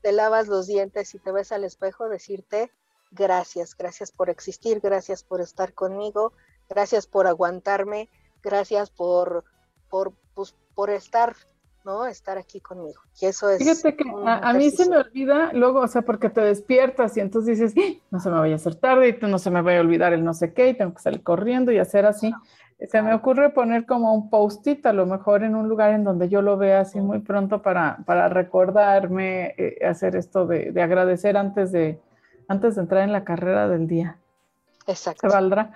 [0.00, 2.72] Te lavas los dientes y te ves al espejo, decirte
[3.10, 6.32] gracias, gracias por existir, gracias por estar conmigo,
[6.68, 8.08] gracias por aguantarme,
[8.48, 9.44] gracias por,
[9.90, 11.34] por, pues, por estar,
[11.84, 12.06] ¿no?
[12.06, 13.00] Estar aquí conmigo.
[13.20, 13.58] Y eso es.
[13.58, 17.58] Fíjate que a, mí se me olvida luego, o sea, porque te despiertas y entonces
[17.58, 18.00] dices, ¡Ah!
[18.10, 20.24] no se me vaya a hacer tarde y no se me vaya a olvidar el
[20.24, 22.32] no sé qué y tengo que salir corriendo y hacer así.
[22.88, 26.28] Se me ocurre poner como un post-it, a lo mejor en un lugar en donde
[26.28, 31.36] yo lo vea así muy pronto para, para recordarme eh, hacer esto de, de, agradecer
[31.36, 32.00] antes de,
[32.46, 34.18] antes de entrar en la carrera del día.
[34.88, 35.28] Exacto.
[35.28, 35.72] ¿Se valdrá?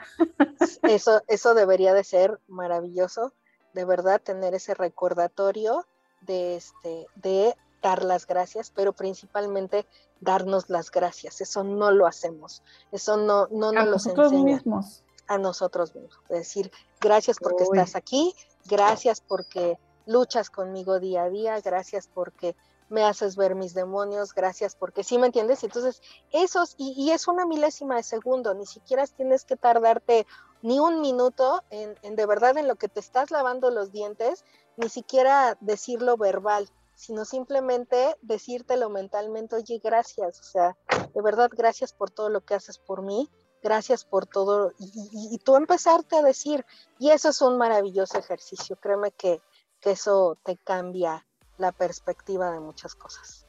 [0.83, 3.35] Eso, eso debería de ser maravilloso,
[3.75, 5.87] de verdad, tener ese recordatorio
[6.23, 9.87] de, este, de dar las gracias, pero principalmente
[10.21, 11.43] darnos las gracias.
[11.43, 14.45] Eso no lo hacemos, eso no, no nos lo enseña.
[14.45, 15.05] Mismos.
[15.29, 16.19] A nosotros mismos.
[16.31, 18.35] Es decir, gracias porque estás aquí,
[18.65, 22.57] gracias porque luchas conmigo día a día, gracias porque
[22.93, 25.65] me haces ver mis demonios, gracias porque sí me entiendes.
[25.65, 30.27] Entonces, esos, y, es una milésima de segundo, ni siquiera tienes que tardarte
[30.61, 34.45] ni un minuto en, de verdad en lo que te estás lavando los dientes,
[34.77, 40.77] ni siquiera decirlo verbal, sino simplemente decírtelo mentalmente, oye, gracias, o sea,
[41.15, 43.31] de verdad, gracias por todo lo que haces por mí,
[43.63, 46.65] gracias por todo, y, tú empezarte a decir,
[46.99, 49.41] y eso es un maravilloso ejercicio, créeme que,
[49.81, 51.27] que eso te cambia
[51.63, 53.47] la perspectiva de muchas cosas.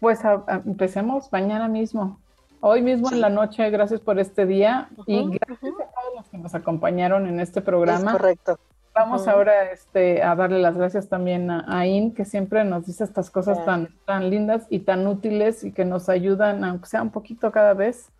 [0.00, 0.20] Pues
[0.64, 2.20] empecemos mañana mismo,
[2.60, 6.38] hoy mismo en la noche, gracias por este día y gracias a todos los que
[6.38, 8.12] nos acompañaron en este programa.
[8.12, 8.58] correcto.
[8.94, 13.04] Vamos ahora este, a darle las gracias también a, a In, que siempre nos dice
[13.04, 17.10] estas cosas tan, tan lindas y tan útiles y que nos ayudan, aunque sea un
[17.10, 18.10] poquito cada vez,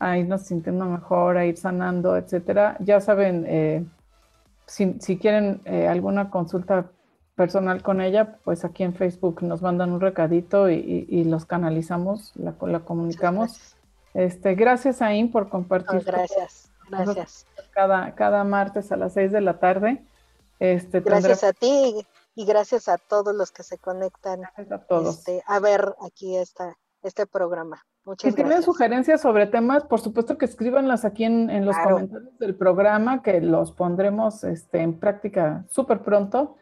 [0.00, 2.76] a irnos sintiendo mejor, a ir sanando, etcétera.
[2.80, 3.84] Ya saben, eh,
[4.66, 6.90] si, si, quieren eh, alguna consulta
[7.38, 12.54] personal con ella, pues aquí en Facebook nos mandan un recadito y, los canalizamos, la,
[12.60, 13.52] la comunicamos.
[13.52, 13.76] Gracias.
[14.12, 16.02] Este, gracias Ain por compartir.
[16.02, 17.46] gracias, gracias.
[17.70, 20.04] Cada, cada martes a las seis de la tarde.
[20.58, 25.18] Este, gracias a ti y gracias a todos los que se conectan a, todos.
[25.18, 27.86] Este, a ver aquí esta, este programa.
[28.04, 32.36] Muchas si tienen sugerencias sobre temas, por supuesto que escríbanlas aquí en, en los comentarios
[32.40, 36.56] del programa, que los pondremos este, en práctica súper pronto.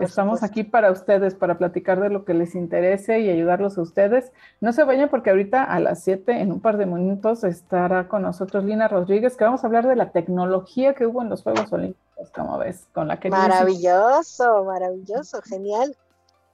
[0.00, 4.32] Estamos aquí para ustedes, para platicar de lo que les interese y ayudarlos a ustedes.
[4.60, 8.22] No se vayan porque ahorita a las 7, en un par de minutos, estará con
[8.22, 11.72] nosotros Lina Rodríguez, que vamos a hablar de la tecnología que hubo en los Juegos
[11.72, 13.28] Olímpicos, como ves, con la que...
[13.28, 15.96] Maravilloso, maravilloso, genial.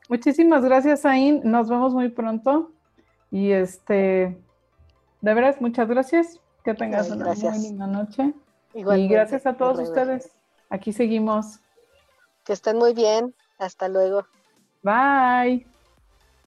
[0.09, 1.41] Muchísimas gracias, Ain.
[1.45, 2.71] Nos vemos muy pronto.
[3.31, 4.39] Y este,
[5.21, 6.41] De veras, muchas gracias.
[6.65, 8.33] Que tengas una muy linda noche.
[8.73, 10.31] y gracias a todos ustedes.
[10.71, 11.61] Aquí seguimos.
[12.45, 13.35] Que estén muy bien.
[13.59, 14.27] Hasta luego.
[14.83, 15.67] Bye.